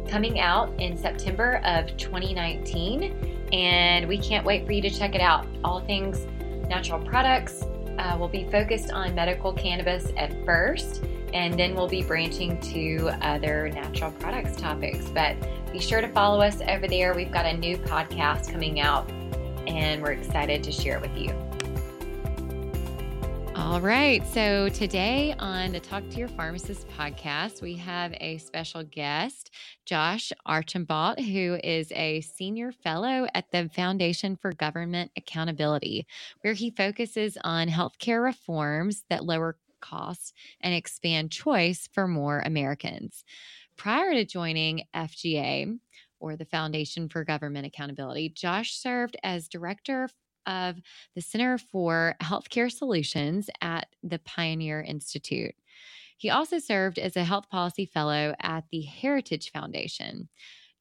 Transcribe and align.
coming 0.07 0.39
out 0.39 0.73
in 0.79 0.97
September 0.97 1.61
of 1.65 1.95
2019, 1.97 3.47
and 3.53 4.07
we 4.07 4.17
can't 4.17 4.45
wait 4.45 4.65
for 4.65 4.71
you 4.71 4.81
to 4.81 4.89
check 4.89 5.15
it 5.15 5.21
out. 5.21 5.45
All 5.63 5.81
things 5.81 6.25
natural 6.67 6.99
products, 6.99 7.63
uh, 7.97 8.15
we'll 8.17 8.27
be 8.27 8.45
focused 8.51 8.91
on 8.91 9.15
medical 9.15 9.53
cannabis 9.53 10.11
at 10.17 10.33
first, 10.45 11.03
and 11.33 11.57
then 11.59 11.75
we'll 11.75 11.87
be 11.87 12.03
branching 12.03 12.59
to 12.61 13.09
other 13.21 13.69
natural 13.69 14.11
products 14.11 14.55
topics. 14.55 15.05
But 15.09 15.35
be 15.71 15.79
sure 15.79 16.01
to 16.01 16.07
follow 16.09 16.41
us 16.41 16.61
over 16.67 16.87
there. 16.87 17.13
We've 17.13 17.31
got 17.31 17.45
a 17.45 17.55
new 17.55 17.77
podcast 17.77 18.51
coming 18.51 18.79
out, 18.79 19.09
and 19.67 20.01
we're 20.01 20.13
excited 20.13 20.63
to 20.63 20.71
share 20.71 20.97
it 20.97 21.01
with 21.01 21.17
you. 21.17 21.44
All 23.65 23.81
right. 23.81 24.23
So 24.27 24.69
today 24.69 25.33
on 25.39 25.71
the 25.71 25.79
Talk 25.79 26.07
to 26.11 26.17
Your 26.17 26.27
Pharmacist 26.27 26.87
podcast, 26.89 27.63
we 27.63 27.73
have 27.77 28.13
a 28.21 28.37
special 28.37 28.83
guest, 28.83 29.49
Josh 29.87 30.31
Archambault, 30.45 31.19
who 31.19 31.57
is 31.63 31.91
a 31.93 32.21
senior 32.21 32.71
fellow 32.71 33.25
at 33.33 33.49
the 33.51 33.67
Foundation 33.69 34.35
for 34.35 34.53
Government 34.53 35.09
Accountability, 35.17 36.05
where 36.41 36.53
he 36.53 36.69
focuses 36.69 37.39
on 37.43 37.67
healthcare 37.67 38.23
reforms 38.23 39.03
that 39.09 39.25
lower 39.25 39.57
costs 39.81 40.31
and 40.61 40.75
expand 40.75 41.31
choice 41.31 41.89
for 41.91 42.07
more 42.07 42.43
Americans. 42.45 43.23
Prior 43.77 44.13
to 44.13 44.25
joining 44.25 44.83
FGA, 44.95 45.79
or 46.19 46.35
the 46.35 46.45
Foundation 46.45 47.09
for 47.09 47.23
Government 47.23 47.65
Accountability, 47.65 48.29
Josh 48.29 48.77
served 48.77 49.17
as 49.23 49.47
director 49.47 50.07
of 50.45 50.77
the 51.15 51.21
Center 51.21 51.57
for 51.57 52.15
Healthcare 52.21 52.71
Solutions 52.71 53.49
at 53.61 53.87
the 54.03 54.19
Pioneer 54.19 54.81
Institute. 54.81 55.55
He 56.17 56.29
also 56.29 56.59
served 56.59 56.97
as 56.97 57.15
a 57.15 57.23
health 57.23 57.49
policy 57.49 57.85
fellow 57.85 58.35
at 58.39 58.63
the 58.71 58.81
Heritage 58.81 59.51
Foundation. 59.51 60.29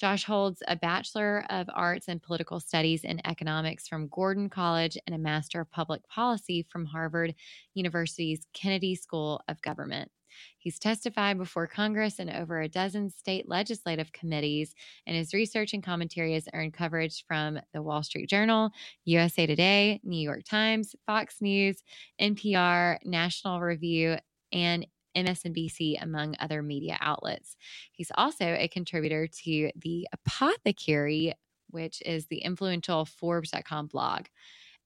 Josh 0.01 0.25
holds 0.25 0.63
a 0.67 0.77
Bachelor 0.77 1.45
of 1.51 1.69
Arts 1.73 2.09
in 2.09 2.19
Political 2.19 2.61
Studies 2.61 3.05
and 3.05 3.21
Economics 3.25 3.87
from 3.87 4.09
Gordon 4.09 4.49
College 4.49 4.99
and 5.07 5.15
a 5.15 5.19
Master 5.19 5.61
of 5.61 5.71
Public 5.71 6.07
Policy 6.09 6.67
from 6.69 6.85
Harvard 6.85 7.35
University's 7.75 8.47
Kennedy 8.53 8.97
School 8.97 9.41
of 9.49 9.63
Government. 9.63 10.11
He's 10.59 10.79
testified 10.79 11.39
before 11.39 11.67
Congress 11.67 12.19
and 12.19 12.31
over 12.31 12.61
a 12.61 12.69
dozen 12.69 13.11
state 13.11 13.49
legislative 13.49 14.13
committees, 14.13 14.75
and 15.07 15.17
his 15.17 15.35
research 15.35 15.73
and 15.75 15.83
commentary 15.83 16.35
has 16.35 16.49
earned 16.55 16.75
coverage 16.75 17.25
from 17.27 17.59
the 17.73 17.83
Wall 17.83 18.03
Street 18.03 18.29
Journal, 18.29 18.71
USA 19.05 19.47
Today, 19.47 20.01
New 20.05 20.21
York 20.21 20.45
Times, 20.45 20.95
Fox 21.07 21.41
News, 21.41 21.83
NPR, 22.21 22.99
National 23.05 23.61
Review, 23.61 24.17
and 24.53 24.87
MSNBC, 25.17 26.03
among 26.03 26.35
other 26.41 26.63
media 26.63 26.97
outlets. 27.01 27.57
He's 27.93 28.11
also 28.17 28.45
a 28.47 28.69
contributor 28.69 29.27
to 29.45 29.71
The 29.77 30.09
Apothecary, 30.13 31.35
which 31.71 32.03
is 32.05 32.27
the 32.27 32.39
influential 32.39 33.05
Forbes.com 33.05 33.87
blog. 33.87 34.27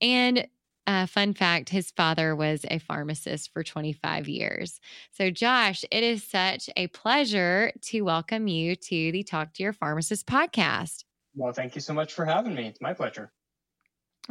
And 0.00 0.46
uh, 0.88 1.04
fun 1.04 1.34
fact 1.34 1.68
his 1.68 1.90
father 1.90 2.34
was 2.34 2.64
a 2.70 2.78
pharmacist 2.78 3.52
for 3.52 3.62
25 3.62 4.26
years. 4.26 4.80
So, 5.12 5.30
Josh, 5.30 5.84
it 5.92 6.02
is 6.02 6.24
such 6.24 6.70
a 6.76 6.86
pleasure 6.88 7.72
to 7.82 8.00
welcome 8.00 8.48
you 8.48 8.74
to 8.74 9.12
the 9.12 9.22
Talk 9.22 9.52
to 9.54 9.62
Your 9.62 9.74
Pharmacist 9.74 10.26
podcast. 10.26 11.04
Well, 11.36 11.52
thank 11.52 11.74
you 11.74 11.82
so 11.82 11.92
much 11.92 12.14
for 12.14 12.24
having 12.24 12.54
me. 12.54 12.68
It's 12.68 12.80
my 12.80 12.94
pleasure. 12.94 13.30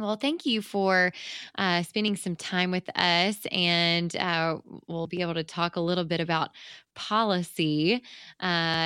Well, 0.00 0.16
thank 0.16 0.46
you 0.46 0.62
for 0.62 1.12
uh, 1.56 1.82
spending 1.84 2.16
some 2.16 2.36
time 2.36 2.72
with 2.72 2.88
us, 2.96 3.36
and 3.50 4.14
uh, 4.16 4.58
we'll 4.86 5.08
be 5.08 5.22
able 5.22 5.34
to 5.34 5.44
talk 5.44 5.76
a 5.76 5.80
little 5.80 6.04
bit 6.04 6.20
about 6.20 6.50
policy 6.94 8.02
uh, 8.40 8.44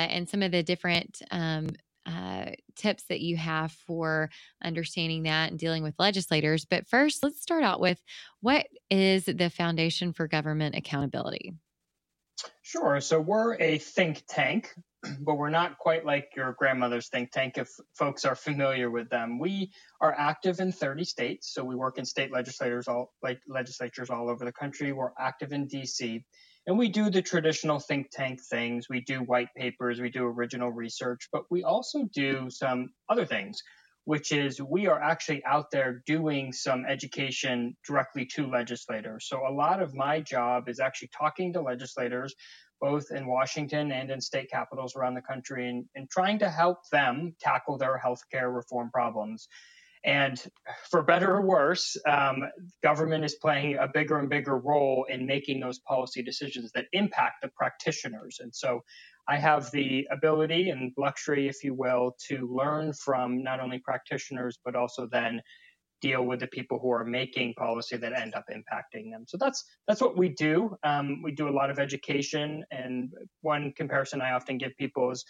and 0.09 0.29
some 0.29 0.41
of 0.41 0.51
the 0.51 0.63
different 0.63 1.21
um, 1.31 1.69
uh, 2.05 2.51
tips 2.75 3.05
that 3.09 3.21
you 3.21 3.37
have 3.37 3.71
for 3.71 4.29
understanding 4.63 5.23
that 5.23 5.51
and 5.51 5.59
dealing 5.59 5.83
with 5.83 5.95
legislators. 5.99 6.65
But 6.65 6.87
first, 6.87 7.23
let's 7.23 7.41
start 7.41 7.63
out 7.63 7.79
with 7.79 8.01
what 8.41 8.67
is 8.89 9.25
the 9.25 9.49
Foundation 9.49 10.13
for 10.13 10.27
Government 10.27 10.75
Accountability? 10.75 11.53
Sure. 12.61 12.99
So 12.99 13.19
we're 13.19 13.55
a 13.59 13.77
think 13.77 14.23
tank, 14.27 14.73
but 15.21 15.35
we're 15.35 15.49
not 15.49 15.77
quite 15.77 16.05
like 16.05 16.31
your 16.35 16.53
grandmother's 16.53 17.09
think 17.09 17.31
tank 17.31 17.57
if 17.57 17.69
folks 17.93 18.25
are 18.25 18.35
familiar 18.35 18.89
with 18.89 19.09
them. 19.09 19.39
We 19.39 19.71
are 20.01 20.15
active 20.17 20.59
in 20.59 20.71
30 20.71 21.03
states, 21.03 21.53
so 21.53 21.63
we 21.63 21.75
work 21.75 21.97
in 21.97 22.05
state 22.05 22.31
legislators 22.31 22.87
all 22.87 23.13
like 23.21 23.39
legislatures 23.47 24.09
all 24.09 24.29
over 24.29 24.45
the 24.45 24.51
country. 24.51 24.91
We're 24.91 25.11
active 25.19 25.53
in 25.53 25.67
DC. 25.67 26.23
And 26.65 26.77
we 26.77 26.87
do 26.87 27.09
the 27.09 27.21
traditional 27.21 27.79
think 27.79 28.09
tank 28.11 28.39
things. 28.41 28.87
We 28.89 29.01
do 29.01 29.19
white 29.19 29.49
papers, 29.55 29.99
we 29.99 30.09
do 30.09 30.25
original 30.25 30.71
research, 30.71 31.27
but 31.31 31.43
we 31.51 31.63
also 31.63 32.03
do 32.13 32.49
some 32.49 32.89
other 33.09 33.25
things, 33.25 33.61
which 34.05 34.31
is 34.31 34.61
we 34.61 34.87
are 34.87 35.01
actually 35.01 35.43
out 35.43 35.71
there 35.71 36.01
doing 36.05 36.53
some 36.53 36.85
education 36.85 37.75
directly 37.85 38.25
to 38.35 38.47
legislators. 38.47 39.27
So 39.27 39.45
a 39.45 39.51
lot 39.51 39.81
of 39.81 39.93
my 39.93 40.21
job 40.21 40.69
is 40.69 40.79
actually 40.79 41.09
talking 41.17 41.51
to 41.51 41.61
legislators, 41.61 42.33
both 42.79 43.11
in 43.11 43.27
Washington 43.27 43.91
and 43.91 44.09
in 44.09 44.21
state 44.21 44.49
capitals 44.49 44.95
around 44.95 45.15
the 45.15 45.21
country, 45.21 45.69
and, 45.69 45.85
and 45.95 46.09
trying 46.09 46.39
to 46.39 46.49
help 46.49 46.77
them 46.93 47.35
tackle 47.41 47.77
their 47.77 48.01
healthcare 48.03 48.55
reform 48.55 48.89
problems. 48.89 49.49
And 50.05 50.41
for 50.89 51.01
better 51.01 51.35
or 51.35 51.41
worse, 51.41 51.95
um, 52.07 52.43
government 52.81 53.23
is 53.23 53.35
playing 53.35 53.77
a 53.77 53.87
bigger 53.87 54.19
and 54.19 54.29
bigger 54.29 54.57
role 54.57 55.05
in 55.09 55.25
making 55.25 55.59
those 55.59 55.79
policy 55.79 56.21
decisions 56.21 56.71
that 56.73 56.85
impact 56.91 57.41
the 57.41 57.49
practitioners. 57.49 58.39
And 58.41 58.53
so 58.53 58.83
I 59.27 59.37
have 59.37 59.71
the 59.71 60.05
ability 60.11 60.69
and 60.69 60.91
luxury, 60.97 61.47
if 61.47 61.63
you 61.63 61.73
will, 61.73 62.17
to 62.27 62.53
learn 62.53 62.91
from 62.93 63.41
not 63.41 63.61
only 63.61 63.79
practitioners, 63.79 64.59
but 64.65 64.75
also 64.75 65.07
then 65.07 65.41
deal 66.01 66.23
with 66.25 66.41
the 66.41 66.47
people 66.47 66.79
who 66.79 66.91
are 66.91 67.05
making 67.05 67.53
policy 67.53 67.95
that 67.95 68.11
end 68.11 68.35
up 68.35 68.43
impacting 68.51 69.09
them. 69.09 69.23
So 69.25 69.37
that's 69.37 69.63
that's 69.87 70.01
what 70.01 70.17
we 70.17 70.27
do. 70.27 70.75
Um, 70.83 71.21
we 71.23 71.31
do 71.31 71.47
a 71.47 71.57
lot 71.59 71.69
of 71.69 71.79
education, 71.79 72.65
and 72.71 73.09
one 73.39 73.71
comparison 73.77 74.21
I 74.21 74.33
often 74.33 74.57
give 74.57 74.75
people 74.77 75.11
is 75.11 75.23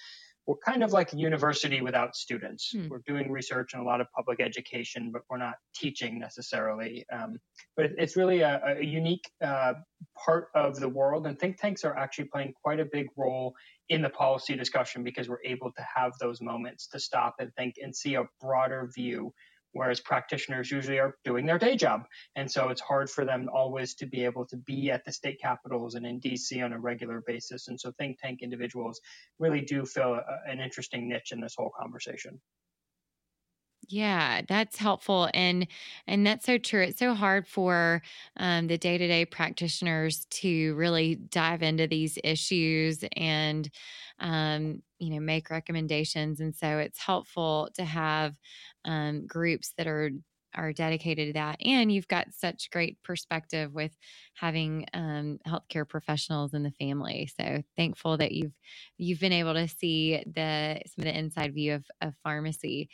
we're 0.45 0.57
kind 0.57 0.83
of 0.83 0.91
like 0.91 1.13
a 1.13 1.17
university 1.17 1.81
without 1.81 2.15
students. 2.15 2.71
Hmm. 2.71 2.89
We're 2.89 3.01
doing 3.07 3.31
research 3.31 3.73
and 3.73 3.81
a 3.81 3.85
lot 3.85 4.01
of 4.01 4.07
public 4.15 4.41
education, 4.41 5.09
but 5.11 5.21
we're 5.29 5.37
not 5.37 5.55
teaching 5.73 6.19
necessarily. 6.19 7.05
Um, 7.13 7.37
but 7.77 7.91
it's 7.97 8.17
really 8.17 8.41
a, 8.41 8.61
a 8.79 8.83
unique 8.83 9.29
uh, 9.43 9.73
part 10.25 10.49
of 10.53 10.79
the 10.79 10.89
world, 10.89 11.27
and 11.27 11.39
think 11.39 11.57
tanks 11.57 11.83
are 11.85 11.95
actually 11.95 12.25
playing 12.25 12.53
quite 12.61 12.79
a 12.79 12.85
big 12.85 13.07
role 13.15 13.53
in 13.89 14.01
the 14.01 14.09
policy 14.09 14.55
discussion 14.55 15.03
because 15.03 15.29
we're 15.29 15.43
able 15.45 15.71
to 15.71 15.85
have 15.95 16.11
those 16.19 16.41
moments 16.41 16.87
to 16.87 16.99
stop 16.99 17.35
and 17.39 17.53
think 17.55 17.75
and 17.81 17.95
see 17.95 18.15
a 18.15 18.23
broader 18.41 18.89
view 18.93 19.33
whereas 19.73 19.99
practitioners 19.99 20.71
usually 20.71 20.99
are 20.99 21.17
doing 21.23 21.45
their 21.45 21.59
day 21.59 21.75
job. 21.75 22.03
And 22.35 22.49
so 22.49 22.69
it's 22.69 22.81
hard 22.81 23.09
for 23.09 23.25
them 23.25 23.49
always 23.53 23.93
to 23.95 24.05
be 24.05 24.23
able 24.23 24.45
to 24.47 24.57
be 24.57 24.89
at 24.91 25.03
the 25.03 25.11
state 25.11 25.39
capitals 25.41 25.95
and 25.95 26.05
in 26.05 26.21
DC 26.21 26.63
on 26.63 26.73
a 26.73 26.79
regular 26.79 27.21
basis. 27.25 27.67
And 27.67 27.79
so 27.79 27.91
think 27.97 28.19
tank 28.19 28.39
individuals 28.41 29.01
really 29.39 29.61
do 29.61 29.85
fill 29.85 30.13
a, 30.15 30.23
an 30.47 30.59
interesting 30.59 31.09
niche 31.09 31.31
in 31.31 31.41
this 31.41 31.55
whole 31.57 31.71
conversation. 31.77 32.39
Yeah, 33.89 34.41
that's 34.47 34.77
helpful, 34.77 35.29
and 35.33 35.67
and 36.07 36.25
that's 36.25 36.45
so 36.45 36.57
true. 36.57 36.83
It's 36.83 36.99
so 36.99 37.13
hard 37.13 37.47
for 37.47 38.01
um, 38.37 38.67
the 38.67 38.77
day 38.77 38.97
to 38.97 39.07
day 39.07 39.25
practitioners 39.25 40.25
to 40.31 40.73
really 40.75 41.15
dive 41.15 41.61
into 41.63 41.87
these 41.87 42.17
issues 42.23 43.03
and 43.17 43.69
um, 44.19 44.81
you 44.99 45.09
know 45.13 45.19
make 45.19 45.49
recommendations, 45.49 46.39
and 46.39 46.55
so 46.55 46.77
it's 46.77 46.99
helpful 46.99 47.69
to 47.75 47.83
have 47.83 48.35
um, 48.85 49.27
groups 49.27 49.73
that 49.77 49.87
are 49.87 50.11
are 50.55 50.71
dedicated 50.71 51.29
to 51.29 51.33
that. 51.33 51.57
And 51.65 51.91
you've 51.91 52.07
got 52.07 52.31
such 52.31 52.69
great 52.69 53.01
perspective 53.03 53.73
with 53.73 53.91
having 54.35 54.85
um, 54.93 55.39
healthcare 55.47 55.87
professionals 55.89 56.53
in 56.53 56.61
the 56.61 56.69
family. 56.71 57.27
So 57.39 57.63
thankful 57.75 58.17
that 58.17 58.31
you've 58.33 58.53
you've 58.97 59.19
been 59.19 59.33
able 59.33 59.55
to 59.55 59.67
see 59.67 60.23
the 60.27 60.79
some 60.85 61.05
of 61.07 61.13
the 61.13 61.17
inside 61.17 61.53
view 61.55 61.73
of, 61.73 61.85
of 62.01 62.13
pharmacy. 62.23 62.89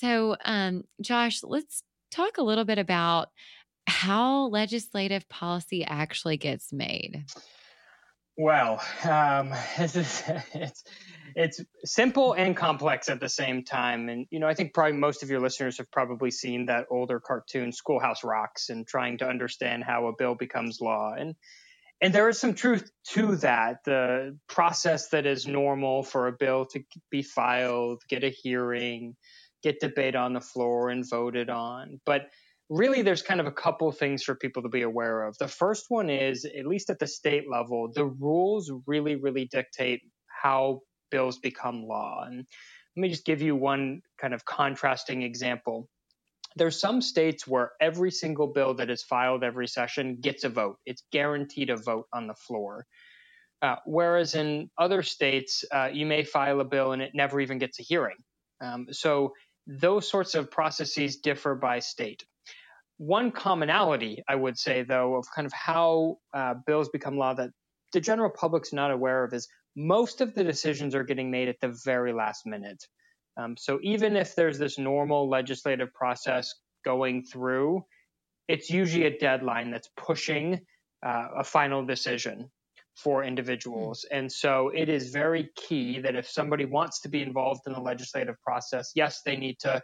So, 0.00 0.36
um, 0.44 0.84
Josh, 1.00 1.40
let's 1.42 1.82
talk 2.12 2.38
a 2.38 2.42
little 2.42 2.64
bit 2.64 2.78
about 2.78 3.28
how 3.88 4.46
legislative 4.46 5.28
policy 5.28 5.84
actually 5.84 6.36
gets 6.36 6.72
made. 6.72 7.24
Well, 8.36 8.80
um, 9.02 9.52
it's, 9.78 10.22
it's 11.34 11.60
simple 11.84 12.34
and 12.34 12.56
complex 12.56 13.08
at 13.08 13.18
the 13.18 13.28
same 13.28 13.64
time. 13.64 14.08
And 14.08 14.26
you 14.30 14.38
know, 14.38 14.46
I 14.46 14.54
think 14.54 14.72
probably 14.72 14.96
most 14.96 15.24
of 15.24 15.30
your 15.30 15.40
listeners 15.40 15.78
have 15.78 15.90
probably 15.90 16.30
seen 16.30 16.66
that 16.66 16.86
older 16.90 17.18
cartoon 17.18 17.72
Schoolhouse 17.72 18.22
Rocks 18.22 18.68
and 18.68 18.86
trying 18.86 19.18
to 19.18 19.28
understand 19.28 19.82
how 19.82 20.06
a 20.06 20.12
bill 20.16 20.36
becomes 20.36 20.80
law. 20.80 21.14
And 21.18 21.34
and 22.00 22.14
there 22.14 22.28
is 22.28 22.38
some 22.38 22.54
truth 22.54 22.88
to 23.14 23.34
that. 23.36 23.82
The 23.84 24.38
process 24.48 25.08
that 25.08 25.26
is 25.26 25.48
normal 25.48 26.04
for 26.04 26.28
a 26.28 26.32
bill 26.32 26.66
to 26.66 26.84
be 27.10 27.22
filed, 27.22 28.02
get 28.08 28.22
a 28.22 28.28
hearing, 28.28 29.16
get 29.62 29.80
debate 29.80 30.16
on 30.16 30.32
the 30.32 30.40
floor 30.40 30.90
and 30.90 31.08
voted 31.08 31.50
on. 31.50 32.00
But 32.04 32.28
really 32.70 33.02
there's 33.02 33.22
kind 33.22 33.40
of 33.40 33.46
a 33.46 33.52
couple 33.52 33.90
things 33.92 34.22
for 34.22 34.34
people 34.34 34.62
to 34.62 34.68
be 34.68 34.82
aware 34.82 35.22
of. 35.22 35.36
The 35.38 35.48
first 35.48 35.86
one 35.88 36.10
is, 36.10 36.44
at 36.44 36.66
least 36.66 36.90
at 36.90 36.98
the 36.98 37.06
state 37.06 37.44
level, 37.50 37.90
the 37.94 38.04
rules 38.04 38.70
really, 38.86 39.16
really 39.16 39.46
dictate 39.46 40.02
how 40.42 40.80
bills 41.10 41.38
become 41.38 41.84
law. 41.84 42.24
And 42.26 42.46
let 42.96 43.00
me 43.00 43.08
just 43.08 43.24
give 43.24 43.42
you 43.42 43.56
one 43.56 44.02
kind 44.20 44.34
of 44.34 44.44
contrasting 44.44 45.22
example. 45.22 45.88
There's 46.56 46.80
some 46.80 47.00
states 47.00 47.46
where 47.46 47.72
every 47.80 48.10
single 48.10 48.48
bill 48.48 48.74
that 48.74 48.90
is 48.90 49.02
filed 49.02 49.44
every 49.44 49.68
session 49.68 50.18
gets 50.20 50.44
a 50.44 50.48
vote. 50.48 50.76
It's 50.84 51.04
guaranteed 51.12 51.70
a 51.70 51.76
vote 51.76 52.06
on 52.12 52.26
the 52.26 52.34
floor. 52.34 52.84
Uh, 53.62 53.76
whereas 53.86 54.34
in 54.34 54.70
other 54.78 55.02
states, 55.02 55.64
uh, 55.72 55.88
you 55.92 56.06
may 56.06 56.22
file 56.24 56.60
a 56.60 56.64
bill 56.64 56.92
and 56.92 57.02
it 57.02 57.12
never 57.14 57.40
even 57.40 57.58
gets 57.58 57.80
a 57.80 57.82
hearing. 57.82 58.16
Um, 58.60 58.86
so 58.90 59.32
those 59.68 60.08
sorts 60.08 60.34
of 60.34 60.50
processes 60.50 61.18
differ 61.18 61.54
by 61.54 61.78
state. 61.78 62.24
One 62.96 63.30
commonality, 63.30 64.24
I 64.26 64.34
would 64.34 64.58
say, 64.58 64.82
though, 64.82 65.16
of 65.16 65.26
kind 65.34 65.46
of 65.46 65.52
how 65.52 66.16
uh, 66.34 66.54
bills 66.66 66.88
become 66.88 67.18
law 67.18 67.34
that 67.34 67.50
the 67.92 68.00
general 68.00 68.30
public's 68.30 68.72
not 68.72 68.90
aware 68.90 69.24
of 69.24 69.32
is 69.32 69.46
most 69.76 70.20
of 70.20 70.34
the 70.34 70.42
decisions 70.42 70.94
are 70.94 71.04
getting 71.04 71.30
made 71.30 71.48
at 71.48 71.60
the 71.60 71.78
very 71.84 72.12
last 72.12 72.46
minute. 72.46 72.82
Um, 73.36 73.56
so 73.56 73.78
even 73.82 74.16
if 74.16 74.34
there's 74.34 74.58
this 74.58 74.78
normal 74.78 75.28
legislative 75.28 75.92
process 75.94 76.52
going 76.84 77.22
through, 77.22 77.84
it's 78.48 78.70
usually 78.70 79.04
a 79.04 79.18
deadline 79.18 79.70
that's 79.70 79.90
pushing 79.96 80.60
uh, 81.06 81.28
a 81.36 81.44
final 81.44 81.84
decision 81.84 82.50
for 83.02 83.24
individuals. 83.24 84.04
Mm. 84.04 84.18
And 84.18 84.32
so 84.32 84.70
it 84.74 84.88
is 84.88 85.10
very 85.10 85.50
key 85.56 86.00
that 86.00 86.16
if 86.16 86.28
somebody 86.28 86.64
wants 86.64 87.00
to 87.02 87.08
be 87.08 87.22
involved 87.22 87.62
in 87.66 87.72
the 87.72 87.80
legislative 87.80 88.36
process, 88.42 88.92
yes, 88.94 89.20
they 89.24 89.36
need 89.36 89.58
to 89.60 89.82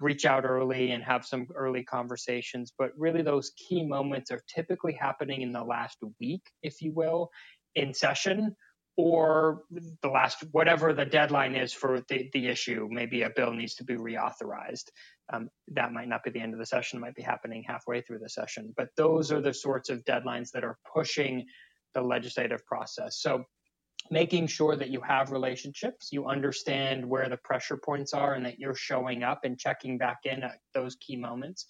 reach 0.00 0.24
out 0.24 0.44
early 0.44 0.90
and 0.90 1.02
have 1.04 1.24
some 1.24 1.46
early 1.54 1.84
conversations. 1.84 2.72
But 2.76 2.90
really, 2.96 3.22
those 3.22 3.52
key 3.56 3.84
moments 3.86 4.30
are 4.30 4.40
typically 4.52 4.94
happening 4.94 5.42
in 5.42 5.52
the 5.52 5.62
last 5.62 5.98
week, 6.20 6.42
if 6.62 6.80
you 6.80 6.92
will, 6.92 7.30
in 7.74 7.94
session 7.94 8.56
or 8.96 9.62
the 10.02 10.08
last, 10.08 10.44
whatever 10.52 10.92
the 10.92 11.04
deadline 11.04 11.56
is 11.56 11.72
for 11.72 12.00
the, 12.08 12.30
the 12.32 12.46
issue. 12.46 12.86
Maybe 12.90 13.22
a 13.22 13.30
bill 13.30 13.52
needs 13.52 13.74
to 13.76 13.84
be 13.84 13.94
reauthorized. 13.94 14.84
Um, 15.32 15.48
that 15.72 15.92
might 15.92 16.08
not 16.08 16.22
be 16.22 16.30
the 16.30 16.40
end 16.40 16.52
of 16.52 16.60
the 16.60 16.66
session, 16.66 16.98
it 16.98 17.00
might 17.00 17.16
be 17.16 17.22
happening 17.22 17.64
halfway 17.66 18.02
through 18.02 18.20
the 18.20 18.28
session. 18.28 18.72
But 18.76 18.90
those 18.96 19.32
are 19.32 19.40
the 19.40 19.54
sorts 19.54 19.90
of 19.90 20.04
deadlines 20.04 20.50
that 20.52 20.64
are 20.64 20.78
pushing 20.94 21.44
the 21.94 22.02
legislative 22.02 22.64
process. 22.66 23.18
So 23.20 23.44
making 24.10 24.46
sure 24.46 24.76
that 24.76 24.90
you 24.90 25.00
have 25.00 25.32
relationships, 25.32 26.08
you 26.12 26.26
understand 26.26 27.04
where 27.08 27.28
the 27.28 27.38
pressure 27.38 27.76
points 27.76 28.12
are, 28.12 28.34
and 28.34 28.44
that 28.44 28.58
you're 28.58 28.74
showing 28.74 29.22
up 29.22 29.40
and 29.44 29.58
checking 29.58 29.96
back 29.98 30.18
in 30.24 30.42
at 30.42 30.58
those 30.74 30.96
key 30.96 31.16
moments 31.16 31.66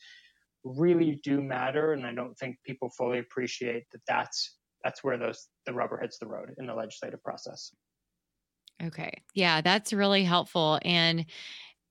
really 0.65 1.21
do 1.23 1.43
matter. 1.43 1.93
And 1.93 2.07
I 2.07 2.15
don't 2.15 2.37
think 2.39 2.57
people 2.65 2.91
fully 2.91 3.19
appreciate 3.19 3.85
that 3.93 4.01
that's 4.09 4.57
that's 4.83 5.03
where 5.03 5.17
those 5.17 5.49
the 5.67 5.73
rubber 5.73 5.99
hits 5.99 6.19
the 6.19 6.27
road 6.27 6.55
in 6.59 6.67
the 6.67 6.75
legislative 6.75 7.23
process. 7.23 7.71
Okay. 8.83 9.23
Yeah, 9.35 9.61
that's 9.61 9.93
really 9.93 10.25
helpful. 10.25 10.81
And 10.85 11.27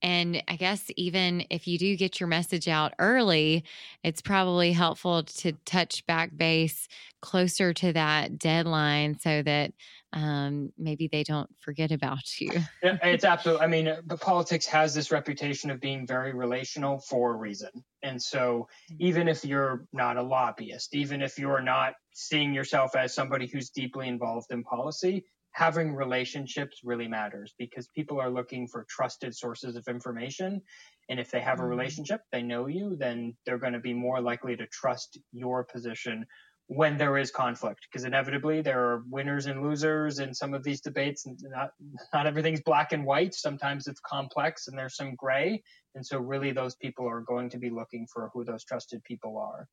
and 0.04 0.42
I 0.46 0.56
guess 0.56 0.90
even 0.98 1.46
if 1.48 1.66
you 1.66 1.78
do 1.78 1.96
get 1.96 2.20
your 2.20 2.26
message 2.26 2.68
out 2.68 2.92
early, 2.98 3.64
it's 4.02 4.20
probably 4.20 4.70
helpful 4.70 5.22
to 5.22 5.52
touch 5.64 6.04
back 6.04 6.36
base 6.36 6.88
closer 7.22 7.72
to 7.72 7.90
that 7.94 8.38
deadline 8.38 9.18
so 9.18 9.40
that 9.40 9.72
um, 10.12 10.74
maybe 10.76 11.08
they 11.08 11.22
don't 11.22 11.48
forget 11.58 11.90
about 11.90 12.38
you. 12.38 12.50
yeah, 12.82 12.98
it's 13.02 13.24
absolutely. 13.24 13.64
I 13.64 13.66
mean, 13.66 13.96
the 14.04 14.18
politics 14.18 14.66
has 14.66 14.92
this 14.92 15.10
reputation 15.10 15.70
of 15.70 15.80
being 15.80 16.06
very 16.06 16.34
relational 16.34 16.98
for 16.98 17.32
a 17.32 17.36
reason. 17.38 17.70
And 18.02 18.20
so, 18.20 18.68
mm. 18.92 18.96
even 18.98 19.26
if 19.26 19.42
you're 19.42 19.86
not 19.94 20.18
a 20.18 20.22
lobbyist, 20.22 20.94
even 20.94 21.22
if 21.22 21.38
you're 21.38 21.62
not 21.62 21.94
seeing 22.12 22.52
yourself 22.52 22.94
as 22.94 23.14
somebody 23.14 23.46
who's 23.46 23.70
deeply 23.70 24.06
involved 24.06 24.48
in 24.50 24.64
policy, 24.64 25.24
having 25.54 25.94
relationships 25.94 26.80
really 26.82 27.06
matters 27.06 27.54
because 27.58 27.88
people 27.94 28.20
are 28.20 28.30
looking 28.30 28.66
for 28.66 28.84
trusted 28.88 29.34
sources 29.34 29.76
of 29.76 29.86
information. 29.88 30.60
And 31.08 31.20
if 31.20 31.30
they 31.30 31.40
have 31.40 31.60
a 31.60 31.62
mm-hmm. 31.62 31.70
relationship, 31.70 32.22
they 32.32 32.42
know 32.42 32.66
you, 32.66 32.96
then 32.98 33.36
they're 33.46 33.58
going 33.58 33.72
to 33.72 33.78
be 33.78 33.94
more 33.94 34.20
likely 34.20 34.56
to 34.56 34.66
trust 34.66 35.18
your 35.32 35.62
position 35.64 36.26
when 36.66 36.98
there 36.98 37.16
is 37.16 37.30
conflict. 37.30 37.86
Because 37.88 38.04
inevitably 38.04 38.62
there 38.62 38.80
are 38.80 39.04
winners 39.08 39.46
and 39.46 39.62
losers 39.62 40.18
in 40.18 40.34
some 40.34 40.54
of 40.54 40.64
these 40.64 40.80
debates. 40.80 41.24
And 41.24 41.38
not 41.44 41.70
not 42.12 42.26
everything's 42.26 42.62
black 42.62 42.92
and 42.92 43.04
white. 43.04 43.32
Sometimes 43.32 43.86
it's 43.86 44.00
complex 44.00 44.66
and 44.66 44.76
there's 44.76 44.96
some 44.96 45.14
gray. 45.14 45.62
And 45.94 46.04
so 46.04 46.18
really 46.18 46.50
those 46.50 46.74
people 46.74 47.08
are 47.08 47.20
going 47.20 47.48
to 47.50 47.58
be 47.58 47.70
looking 47.70 48.08
for 48.12 48.28
who 48.34 48.44
those 48.44 48.64
trusted 48.64 49.04
people 49.04 49.38
are. 49.38 49.68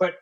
But 0.00 0.14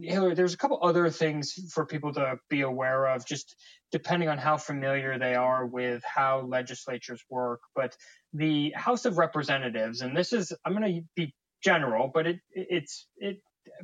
Hillary, 0.00 0.34
there's 0.34 0.54
a 0.54 0.58
couple 0.58 0.78
other 0.82 1.10
things 1.10 1.52
for 1.72 1.84
people 1.84 2.12
to 2.14 2.36
be 2.48 2.62
aware 2.62 3.06
of, 3.06 3.26
just 3.26 3.56
depending 3.90 4.28
on 4.28 4.38
how 4.38 4.56
familiar 4.56 5.18
they 5.18 5.34
are 5.34 5.66
with 5.66 6.02
how 6.04 6.40
legislatures 6.40 7.22
work. 7.28 7.60
But 7.74 7.96
the 8.32 8.72
House 8.74 9.04
of 9.04 9.18
Representatives, 9.18 10.00
and 10.00 10.16
this 10.16 10.32
is, 10.32 10.52
I'm 10.64 10.74
going 10.74 10.94
to 10.94 11.02
be 11.14 11.34
general, 11.62 12.10
but 12.12 12.26
it, 12.26 12.40
it's, 12.50 13.06
it 13.18 13.42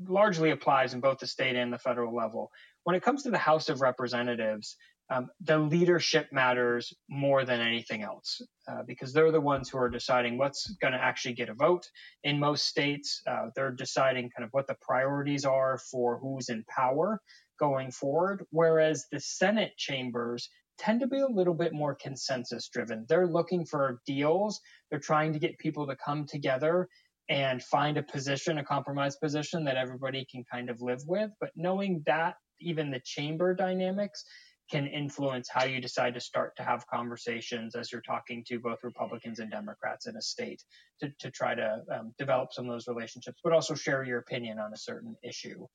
largely 0.09 0.51
applies 0.51 0.95
in 0.95 1.01
both 1.01 1.19
the 1.19 1.27
state 1.27 1.57
and 1.57 1.73
the 1.73 1.79
federal 1.79 2.15
level. 2.15 2.51
When 2.85 2.97
it 2.97 3.03
comes 3.03 3.23
to 3.25 3.31
the 3.31 3.39
House 3.39 3.69
of 3.69 3.81
Representatives, 3.81 4.77
um, 5.11 5.31
the 5.41 5.59
leadership 5.59 6.29
matters 6.33 6.93
more 7.09 7.45
than 7.45 7.61
anything 7.61 8.03
else 8.03 8.43
uh, 8.71 8.83
because 8.87 9.13
they're 9.13 9.33
the 9.33 9.41
ones 9.41 9.69
who 9.69 9.79
are 9.79 9.89
deciding 9.89 10.37
what's 10.37 10.71
going 10.83 10.93
to 10.93 11.03
actually 11.03 11.35
get 11.35 11.49
a 11.49 11.55
vote. 11.55 11.87
In 12.25 12.39
most 12.39 12.67
states, 12.67 13.23
uh, 13.27 13.47
they're 13.57 13.71
deciding 13.71 14.31
kind 14.37 14.45
of 14.45 14.51
what 14.53 14.67
the 14.67 14.77
priorities 14.83 15.45
are 15.45 15.79
for 15.91 16.19
who's 16.19 16.51
in 16.51 16.65
power 16.69 17.21
going 17.59 17.91
forward, 17.91 18.45
whereas 18.51 19.07
the 19.11 19.21
Senate 19.21 19.73
chambers 19.79 20.49
tend 20.79 21.01
to 21.01 21.07
be 21.07 21.21
a 21.21 21.27
little 21.27 21.55
bit 21.55 21.73
more 21.73 21.95
consensus 21.95 22.69
driven. 22.69 23.05
They're 23.09 23.27
looking 23.27 23.65
for 23.65 24.01
deals, 24.07 24.61
they're 24.91 25.01
trying 25.01 25.33
to 25.33 25.39
get 25.39 25.59
people 25.59 25.87
to 25.87 25.97
come 25.97 26.27
together 26.27 26.89
and 27.31 27.63
find 27.63 27.99
a 27.99 28.03
position, 28.03 28.59
a 28.59 28.65
compromise 28.65 29.17
position 29.17 29.65
that 29.65 29.77
everybody 29.77 30.27
can 30.31 30.45
kind 30.51 30.71
of 30.71 30.81
live 30.81 31.01
with. 31.07 31.31
But 31.41 31.51
knowing 31.57 32.03
that 32.07 32.37
even 32.61 32.91
the 32.91 33.01
chamber 33.05 33.55
dynamics 33.55 34.25
can 34.71 34.87
influence 34.87 35.49
how 35.51 35.65
you 35.65 35.81
decide 35.81 36.15
to 36.15 36.21
start 36.21 36.57
to 36.57 36.63
have 36.63 36.87
conversations 36.87 37.75
as 37.75 37.91
you're 37.91 38.03
talking 38.03 38.45
to 38.49 38.59
both 38.59 38.79
Republicans 38.83 39.39
and 39.39 39.51
Democrats 39.51 40.07
in 40.07 40.17
a 40.17 40.23
state 40.23 40.63
to, 41.01 41.11
to 41.21 41.31
try 41.31 41.55
to 41.55 41.83
um, 41.93 42.13
develop 42.19 42.53
some 42.53 42.67
of 42.67 42.73
those 42.73 42.89
relationships, 42.89 43.41
but 43.43 43.53
also 43.53 43.75
share 43.75 44.05
your 44.05 44.19
opinion 44.19 44.59
on 44.59 44.73
a 44.73 44.77
certain 44.77 45.17
issue 45.23 45.67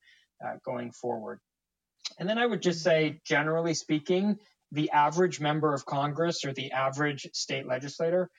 uh, 0.44 0.54
going 0.64 0.92
forward. 0.92 1.40
And 2.18 2.28
then 2.28 2.38
I 2.38 2.46
would 2.46 2.62
just 2.62 2.82
say, 2.82 3.20
generally 3.26 3.74
speaking, 3.74 4.38
the 4.72 4.90
average 4.90 5.40
member 5.40 5.74
of 5.74 5.86
Congress 5.86 6.44
or 6.44 6.52
the 6.52 6.72
average 6.72 7.28
state 7.32 7.66
legislator, 7.66 8.30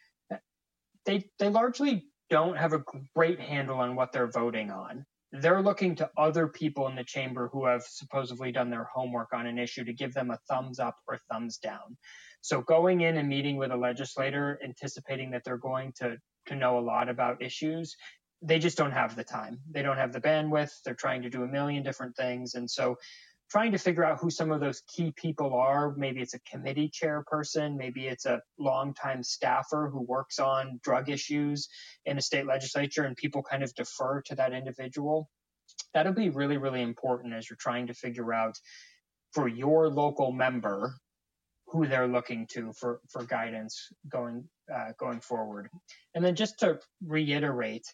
they, 1.05 1.29
they 1.39 1.50
largely 1.50 2.05
don't 2.29 2.57
have 2.57 2.74
a 2.74 2.83
great 3.15 3.39
handle 3.39 3.79
on 3.79 3.95
what 3.95 4.12
they're 4.12 4.31
voting 4.31 4.71
on 4.71 5.05
they're 5.41 5.61
looking 5.61 5.95
to 5.95 6.09
other 6.17 6.47
people 6.47 6.87
in 6.87 6.95
the 6.95 7.03
chamber 7.03 7.49
who 7.51 7.65
have 7.65 7.83
supposedly 7.83 8.51
done 8.51 8.69
their 8.69 8.85
homework 8.85 9.33
on 9.33 9.45
an 9.45 9.57
issue 9.57 9.83
to 9.83 9.93
give 9.93 10.13
them 10.13 10.31
a 10.31 10.39
thumbs 10.49 10.79
up 10.79 10.95
or 11.07 11.19
thumbs 11.31 11.57
down. 11.57 11.97
So 12.41 12.61
going 12.61 13.01
in 13.01 13.17
and 13.17 13.27
meeting 13.27 13.57
with 13.57 13.71
a 13.71 13.75
legislator, 13.75 14.59
anticipating 14.63 15.31
that 15.31 15.43
they're 15.43 15.57
going 15.57 15.93
to, 15.97 16.17
to 16.47 16.55
know 16.55 16.77
a 16.77 16.81
lot 16.81 17.09
about 17.09 17.41
issues, 17.41 17.95
they 18.41 18.59
just 18.59 18.77
don't 18.77 18.91
have 18.91 19.15
the 19.15 19.23
time. 19.23 19.59
They 19.71 19.81
don't 19.81 19.97
have 19.97 20.13
the 20.13 20.21
bandwidth. 20.21 20.71
They're 20.83 20.93
trying 20.93 21.23
to 21.23 21.29
do 21.29 21.43
a 21.43 21.47
million 21.47 21.83
different 21.83 22.15
things. 22.15 22.53
And 22.53 22.69
so 22.69 22.97
trying 23.49 23.71
to 23.71 23.77
figure 23.77 24.03
out 24.03 24.19
who 24.19 24.29
some 24.29 24.51
of 24.51 24.59
those 24.59 24.81
key 24.87 25.13
people 25.15 25.53
are. 25.53 25.93
Maybe 25.95 26.21
it's 26.21 26.33
a 26.33 26.39
committee 26.39 26.89
chairperson, 26.89 27.77
maybe 27.77 28.07
it's 28.07 28.25
a 28.25 28.41
longtime 28.57 29.23
staffer 29.23 29.89
who 29.91 30.01
works 30.01 30.39
on 30.39 30.79
drug 30.83 31.09
issues 31.09 31.67
in 32.05 32.17
a 32.17 32.21
state 32.21 32.45
legislature, 32.45 33.03
and 33.03 33.15
people 33.15 33.43
kind 33.43 33.63
of 33.63 33.73
defer 33.75 34.21
to 34.23 34.35
that 34.35 34.53
individual. 34.53 35.29
That'll 35.93 36.13
be 36.13 36.29
really, 36.29 36.57
really 36.57 36.81
important 36.81 37.33
as 37.33 37.49
you're 37.49 37.57
trying 37.57 37.87
to 37.87 37.93
figure 37.93 38.33
out 38.33 38.55
for 39.33 39.47
your 39.47 39.89
local 39.89 40.31
member 40.31 40.95
who 41.67 41.87
they're 41.87 42.07
looking 42.07 42.47
to 42.47 42.71
for, 42.73 43.01
for 43.09 43.23
guidance 43.23 43.89
going 44.07 44.47
uh, 44.73 44.91
going 44.97 45.19
forward. 45.19 45.69
And 46.13 46.23
then 46.23 46.35
just 46.35 46.59
to 46.59 46.79
reiterate, 47.05 47.85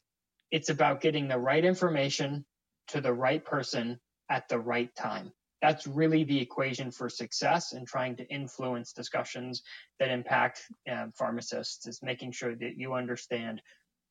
it's 0.51 0.70
about 0.70 1.01
getting 1.01 1.27
the 1.27 1.39
right 1.39 1.63
information 1.63 2.46
to 2.89 3.01
the 3.01 3.13
right 3.13 3.43
person 3.43 4.00
at 4.29 4.48
the 4.50 4.60
right 4.60 4.93
time. 4.96 5.31
That's 5.62 5.86
really 5.86 6.24
the 6.24 6.41
equation 6.41 6.91
for 6.91 7.10
success 7.10 7.74
and 7.74 7.88
trying 7.88 8.15
to 8.18 8.27
influence 8.27 8.94
discussions 8.94 9.62
that 10.00 10.10
impact 10.10 10.62
um, 10.91 11.12
pharmacists 11.18 11.88
is 11.88 12.01
making 12.01 12.32
sure 12.32 12.56
that 12.56 12.77
you 12.77 12.94
understand, 12.94 13.62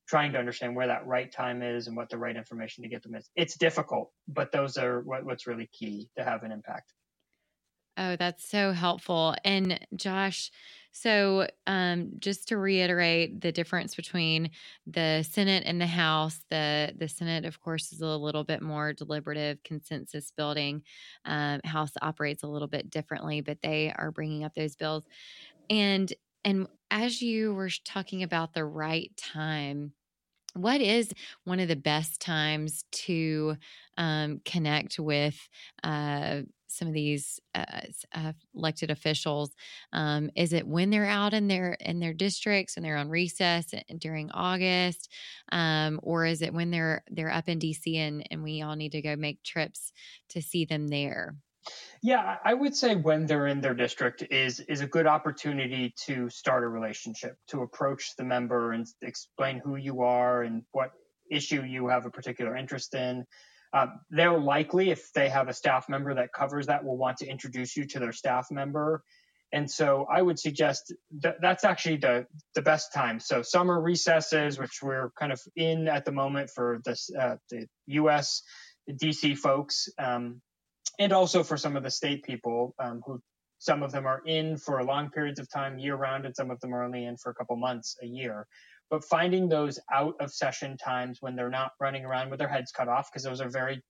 trying 0.07 0.31
to 0.33 0.39
understand 0.39 0.75
where 0.75 0.87
that 0.87 1.05
right 1.07 1.31
time 1.31 1.61
is 1.61 1.87
and 1.87 1.95
what 1.95 2.09
the 2.09 2.17
right 2.17 2.37
information 2.37 2.83
to 2.83 2.89
get 2.89 3.03
them 3.03 3.15
is. 3.15 3.29
It's 3.35 3.57
difficult, 3.57 4.11
but 4.27 4.51
those 4.51 4.77
are 4.77 5.01
what, 5.01 5.25
what's 5.25 5.47
really 5.47 5.69
key 5.73 6.09
to 6.17 6.23
have 6.23 6.43
an 6.43 6.51
impact. 6.51 6.93
Oh, 8.01 8.15
that's 8.15 8.49
so 8.49 8.71
helpful. 8.71 9.35
And 9.45 9.79
Josh, 9.95 10.49
so 10.91 11.47
um, 11.67 12.13
just 12.19 12.47
to 12.47 12.57
reiterate 12.57 13.41
the 13.41 13.51
difference 13.51 13.93
between 13.95 14.49
the 14.87 15.23
Senate 15.23 15.63
and 15.67 15.79
the 15.79 15.85
House, 15.87 16.39
the 16.49 16.93
the 16.97 17.07
Senate, 17.07 17.45
of 17.45 17.61
course, 17.61 17.93
is 17.93 18.01
a 18.01 18.07
little 18.17 18.43
bit 18.43 18.63
more 18.63 18.91
deliberative, 18.93 19.63
consensus 19.63 20.31
building. 20.35 20.81
Um, 21.25 21.61
House 21.63 21.91
operates 22.01 22.41
a 22.43 22.47
little 22.47 22.67
bit 22.67 22.89
differently, 22.89 23.41
but 23.41 23.61
they 23.61 23.93
are 23.95 24.11
bringing 24.11 24.43
up 24.45 24.55
those 24.55 24.75
bills. 24.75 25.05
And 25.69 26.11
and 26.45 26.67
as 26.91 27.21
you 27.21 27.53
were 27.53 27.69
talking 27.85 28.23
about 28.23 28.53
the 28.53 28.65
right 28.65 29.11
time, 29.17 29.93
what 30.53 30.81
is 30.81 31.11
one 31.43 31.59
of 31.59 31.67
the 31.67 31.75
best 31.75 32.21
times 32.21 32.83
to 32.91 33.55
um, 33.97 34.41
connect 34.45 34.99
with 34.99 35.37
uh, 35.83 36.41
some 36.67 36.87
of 36.87 36.93
these 36.93 37.39
uh, 37.55 37.81
uh, 38.13 38.33
elected 38.55 38.91
officials? 38.91 39.51
Um, 39.93 40.29
is 40.35 40.53
it 40.53 40.67
when 40.67 40.89
they're 40.89 41.05
out 41.05 41.33
in 41.33 41.47
their 41.47 41.73
in 41.73 41.99
their 41.99 42.13
districts 42.13 42.75
and 42.75 42.85
they're 42.85 42.97
on 42.97 43.09
recess 43.09 43.73
during 43.97 44.31
August, 44.31 45.09
um, 45.51 45.99
or 46.03 46.25
is 46.25 46.41
it 46.41 46.53
when 46.53 46.71
they're 46.71 47.03
they're 47.09 47.31
up 47.31 47.49
in 47.49 47.59
DC 47.59 47.95
and 47.95 48.27
and 48.31 48.43
we 48.43 48.61
all 48.61 48.75
need 48.75 48.93
to 48.93 49.01
go 49.01 49.15
make 49.15 49.43
trips 49.43 49.91
to 50.29 50.41
see 50.41 50.65
them 50.65 50.87
there? 50.87 51.35
Yeah, 52.01 52.37
I 52.43 52.53
would 52.53 52.75
say 52.75 52.95
when 52.95 53.27
they're 53.27 53.47
in 53.47 53.61
their 53.61 53.75
district 53.75 54.23
is 54.31 54.59
is 54.61 54.81
a 54.81 54.87
good 54.87 55.05
opportunity 55.05 55.93
to 56.05 56.29
start 56.29 56.63
a 56.63 56.67
relationship, 56.67 57.35
to 57.49 57.61
approach 57.61 58.15
the 58.17 58.23
member 58.23 58.71
and 58.71 58.87
explain 59.01 59.61
who 59.63 59.75
you 59.75 60.01
are 60.01 60.41
and 60.41 60.63
what 60.71 60.91
issue 61.29 61.63
you 61.63 61.87
have 61.87 62.05
a 62.05 62.09
particular 62.09 62.57
interest 62.57 62.95
in. 62.95 63.25
Um, 63.73 64.01
they'll 64.09 64.41
likely, 64.41 64.89
if 64.89 65.13
they 65.13 65.29
have 65.29 65.47
a 65.47 65.53
staff 65.53 65.87
member 65.87 66.13
that 66.15 66.33
covers 66.33 66.67
that, 66.67 66.83
will 66.83 66.97
want 66.97 67.17
to 67.17 67.27
introduce 67.27 67.77
you 67.77 67.85
to 67.87 67.99
their 67.99 68.11
staff 68.11 68.47
member. 68.51 69.03
And 69.53 69.69
so 69.69 70.07
I 70.09 70.21
would 70.21 70.39
suggest 70.39 70.93
that 71.19 71.37
that's 71.41 71.63
actually 71.63 71.97
the, 71.97 72.25
the 72.55 72.61
best 72.61 72.93
time. 72.93 73.19
So 73.19 73.41
summer 73.41 73.81
recesses, 73.81 74.57
which 74.57 74.79
we're 74.81 75.11
kind 75.19 75.31
of 75.31 75.41
in 75.55 75.87
at 75.87 76.05
the 76.05 76.11
moment 76.11 76.49
for 76.49 76.79
this, 76.85 77.09
uh, 77.17 77.35
the 77.49 77.67
U.S. 77.87 78.43
DC 78.89 79.37
folks, 79.37 79.89
um, 79.99 80.41
and 81.01 81.11
also 81.11 81.43
for 81.43 81.57
some 81.57 81.75
of 81.75 81.83
the 81.83 81.91
state 81.91 82.23
people 82.23 82.73
um, 82.79 83.01
who 83.05 83.21
some 83.57 83.83
of 83.83 83.91
them 83.91 84.07
are 84.07 84.21
in 84.25 84.57
for 84.57 84.83
long 84.83 85.09
periods 85.09 85.39
of 85.39 85.47
time 85.51 85.77
year 85.77 85.95
round, 85.95 86.25
and 86.25 86.35
some 86.35 86.49
of 86.49 86.59
them 86.61 86.73
are 86.73 86.83
only 86.83 87.05
in 87.05 87.17
for 87.17 87.29
a 87.31 87.35
couple 87.35 87.55
months 87.55 87.97
a 88.01 88.05
year 88.05 88.47
but 88.91 89.05
finding 89.05 89.47
those 89.47 89.79
out 89.91 90.15
of 90.19 90.31
session 90.31 90.77
times 90.77 91.19
when 91.21 91.35
they're 91.35 91.49
not 91.49 91.71
running 91.79 92.03
around 92.03 92.29
with 92.29 92.39
their 92.39 92.49
heads 92.49 92.73
cut 92.73 92.89
off, 92.89 93.09
because 93.09 93.23
those 93.23 93.39
are 93.39 93.49
very 93.49 93.81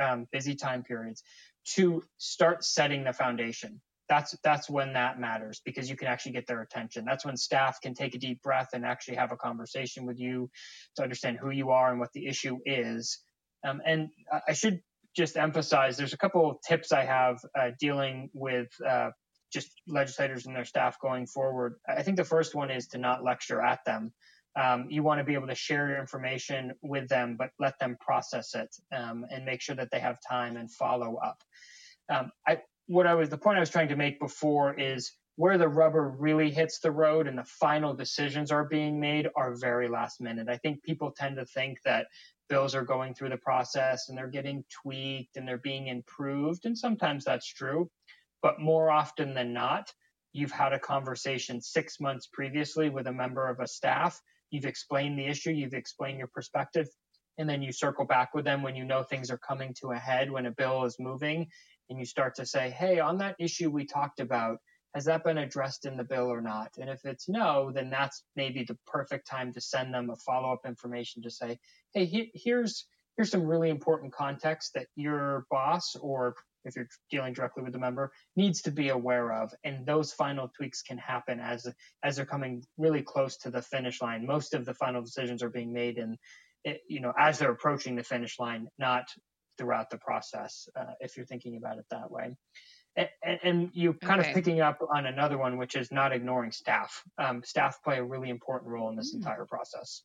um, 0.00 0.26
busy 0.30 0.54
time 0.54 0.84
periods, 0.84 1.24
to 1.66 2.02
start 2.16 2.64
setting 2.64 3.02
the 3.02 3.12
foundation. 3.12 3.80
That's 4.08 4.34
that's 4.42 4.70
when 4.70 4.94
that 4.94 5.20
matters 5.20 5.60
because 5.66 5.90
you 5.90 5.96
can 5.96 6.08
actually 6.08 6.32
get 6.32 6.46
their 6.46 6.62
attention. 6.62 7.04
That's 7.04 7.26
when 7.26 7.36
staff 7.36 7.78
can 7.82 7.92
take 7.92 8.14
a 8.14 8.18
deep 8.18 8.40
breath 8.40 8.70
and 8.72 8.86
actually 8.86 9.16
have 9.16 9.32
a 9.32 9.36
conversation 9.36 10.06
with 10.06 10.18
you 10.18 10.48
to 10.96 11.02
understand 11.02 11.38
who 11.38 11.50
you 11.50 11.70
are 11.70 11.90
and 11.90 12.00
what 12.00 12.12
the 12.14 12.26
issue 12.26 12.58
is. 12.64 13.18
Um, 13.66 13.82
and 13.84 14.08
I 14.46 14.52
should 14.54 14.80
just 15.18 15.36
emphasize 15.36 15.96
there's 15.96 16.12
a 16.12 16.18
couple 16.18 16.48
of 16.48 16.56
tips 16.62 16.92
I 16.92 17.04
have 17.04 17.40
uh, 17.58 17.70
dealing 17.80 18.30
with 18.32 18.68
uh, 18.88 19.10
just 19.52 19.68
legislators 19.88 20.46
and 20.46 20.54
their 20.54 20.64
staff 20.64 20.96
going 21.00 21.26
forward. 21.26 21.74
I 21.88 22.04
think 22.04 22.16
the 22.16 22.24
first 22.24 22.54
one 22.54 22.70
is 22.70 22.86
to 22.88 22.98
not 22.98 23.24
lecture 23.24 23.60
at 23.60 23.80
them. 23.84 24.12
Um, 24.54 24.86
you 24.88 25.02
want 25.02 25.18
to 25.18 25.24
be 25.24 25.34
able 25.34 25.48
to 25.48 25.56
share 25.56 25.88
your 25.88 25.98
information 25.98 26.72
with 26.82 27.08
them, 27.08 27.34
but 27.36 27.50
let 27.58 27.76
them 27.80 27.96
process 28.00 28.54
it 28.54 28.68
um, 28.96 29.26
and 29.28 29.44
make 29.44 29.60
sure 29.60 29.74
that 29.74 29.90
they 29.90 29.98
have 29.98 30.18
time 30.26 30.56
and 30.56 30.70
follow 30.70 31.16
up. 31.16 31.42
Um, 32.08 32.30
I, 32.46 32.60
what 32.86 33.08
I 33.08 33.14
was 33.14 33.28
the 33.28 33.38
point 33.38 33.56
I 33.56 33.60
was 33.60 33.70
trying 33.70 33.88
to 33.88 33.96
make 33.96 34.20
before 34.20 34.78
is 34.78 35.12
where 35.34 35.58
the 35.58 35.68
rubber 35.68 36.08
really 36.08 36.50
hits 36.50 36.78
the 36.78 36.90
road 36.92 37.26
and 37.26 37.36
the 37.36 37.44
final 37.44 37.92
decisions 37.92 38.52
are 38.52 38.64
being 38.64 39.00
made 39.00 39.28
are 39.36 39.56
very 39.56 39.88
last 39.88 40.20
minute. 40.20 40.48
I 40.48 40.58
think 40.58 40.82
people 40.84 41.10
tend 41.10 41.36
to 41.36 41.44
think 41.44 41.78
that 41.84 42.06
bills 42.48 42.74
are 42.74 42.84
going 42.84 43.14
through 43.14 43.30
the 43.30 43.36
process 43.36 44.08
and 44.08 44.16
they're 44.16 44.28
getting 44.28 44.64
tweaked 44.82 45.36
and 45.36 45.46
they're 45.46 45.58
being 45.58 45.88
improved, 45.88 46.64
and 46.64 46.76
sometimes 46.76 47.24
that's 47.24 47.46
true. 47.46 47.88
But 48.42 48.60
more 48.60 48.90
often 48.90 49.34
than 49.34 49.52
not, 49.52 49.92
you've 50.32 50.52
had 50.52 50.72
a 50.72 50.78
conversation 50.78 51.60
six 51.60 52.00
months 52.00 52.28
previously 52.32 52.88
with 52.88 53.06
a 53.06 53.12
member 53.12 53.48
of 53.48 53.60
a 53.60 53.66
staff. 53.66 54.20
You've 54.50 54.66
explained 54.66 55.18
the 55.18 55.26
issue, 55.26 55.50
you've 55.50 55.74
explained 55.74 56.18
your 56.18 56.28
perspective, 56.28 56.86
and 57.38 57.48
then 57.48 57.62
you 57.62 57.72
circle 57.72 58.04
back 58.04 58.34
with 58.34 58.44
them 58.44 58.62
when 58.62 58.76
you 58.76 58.84
know 58.84 59.02
things 59.02 59.30
are 59.30 59.38
coming 59.38 59.74
to 59.80 59.92
a 59.92 59.98
head, 59.98 60.30
when 60.30 60.46
a 60.46 60.50
bill 60.50 60.84
is 60.84 60.96
moving, 60.98 61.46
and 61.90 61.98
you 61.98 62.04
start 62.04 62.34
to 62.36 62.46
say, 62.46 62.70
Hey, 62.70 63.00
on 63.00 63.18
that 63.18 63.36
issue 63.38 63.70
we 63.70 63.86
talked 63.86 64.20
about, 64.20 64.58
has 64.94 65.04
that 65.04 65.24
been 65.24 65.38
addressed 65.38 65.86
in 65.86 65.96
the 65.96 66.04
bill 66.04 66.26
or 66.32 66.40
not? 66.40 66.70
And 66.78 66.88
if 66.88 67.04
it's 67.04 67.28
no, 67.28 67.70
then 67.72 67.90
that's 67.90 68.24
maybe 68.36 68.64
the 68.64 68.78
perfect 68.86 69.26
time 69.26 69.52
to 69.52 69.60
send 69.60 69.92
them 69.92 70.10
a 70.10 70.16
follow 70.16 70.52
up 70.52 70.66
information 70.66 71.22
to 71.22 71.30
say, 71.30 71.58
Hey, 71.92 72.06
he- 72.06 72.32
here's 72.34 72.86
here's 73.16 73.30
some 73.30 73.44
really 73.44 73.68
important 73.68 74.12
context 74.12 74.74
that 74.74 74.86
your 74.94 75.44
boss 75.50 75.96
or 75.96 76.36
if 76.64 76.76
you're 76.76 76.88
dealing 77.10 77.32
directly 77.32 77.62
with 77.62 77.72
the 77.72 77.78
member, 77.78 78.12
needs 78.36 78.62
to 78.62 78.70
be 78.70 78.88
aware 78.90 79.32
of. 79.32 79.52
And 79.64 79.86
those 79.86 80.12
final 80.12 80.48
tweaks 80.56 80.82
can 80.82 80.98
happen 80.98 81.40
as 81.40 81.66
as 82.02 82.16
they're 82.16 82.26
coming 82.26 82.62
really 82.76 83.02
close 83.02 83.36
to 83.38 83.50
the 83.50 83.62
finish 83.62 84.00
line. 84.00 84.26
Most 84.26 84.54
of 84.54 84.64
the 84.64 84.74
final 84.74 85.02
decisions 85.02 85.42
are 85.42 85.50
being 85.50 85.72
made 85.72 85.98
in, 85.98 86.16
you 86.88 87.00
know, 87.00 87.12
as 87.18 87.38
they're 87.38 87.50
approaching 87.52 87.96
the 87.96 88.02
finish 88.04 88.38
line, 88.38 88.68
not 88.78 89.08
throughout 89.56 89.90
the 89.90 89.98
process. 89.98 90.68
Uh, 90.78 90.92
if 91.00 91.16
you're 91.16 91.26
thinking 91.26 91.56
about 91.56 91.78
it 91.78 91.86
that 91.90 92.10
way. 92.10 92.36
And, 92.96 93.38
and, 93.44 93.70
you 93.74 93.92
kind 93.92 94.20
okay. 94.20 94.30
of 94.30 94.34
picking 94.34 94.60
up 94.60 94.80
on 94.92 95.06
another 95.06 95.38
one, 95.38 95.56
which 95.56 95.76
is 95.76 95.92
not 95.92 96.12
ignoring 96.12 96.50
staff. 96.50 97.04
Um, 97.16 97.44
staff 97.44 97.80
play 97.84 97.98
a 97.98 98.04
really 98.04 98.28
important 98.28 98.72
role 98.72 98.88
in 98.88 98.96
this 98.96 99.12
mm. 99.12 99.18
entire 99.18 99.44
process. 99.44 100.02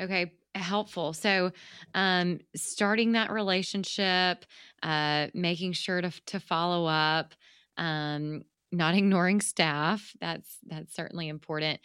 Okay, 0.00 0.32
helpful. 0.54 1.12
So, 1.12 1.52
um, 1.94 2.40
starting 2.56 3.12
that 3.12 3.30
relationship, 3.30 4.44
uh, 4.82 5.28
making 5.34 5.72
sure 5.72 6.00
to 6.00 6.10
to 6.26 6.40
follow 6.40 6.86
up, 6.86 7.34
um, 7.76 8.42
not 8.72 8.94
ignoring 8.96 9.40
staff. 9.40 10.12
That's 10.20 10.58
that's 10.66 10.94
certainly 10.94 11.28
important. 11.28 11.80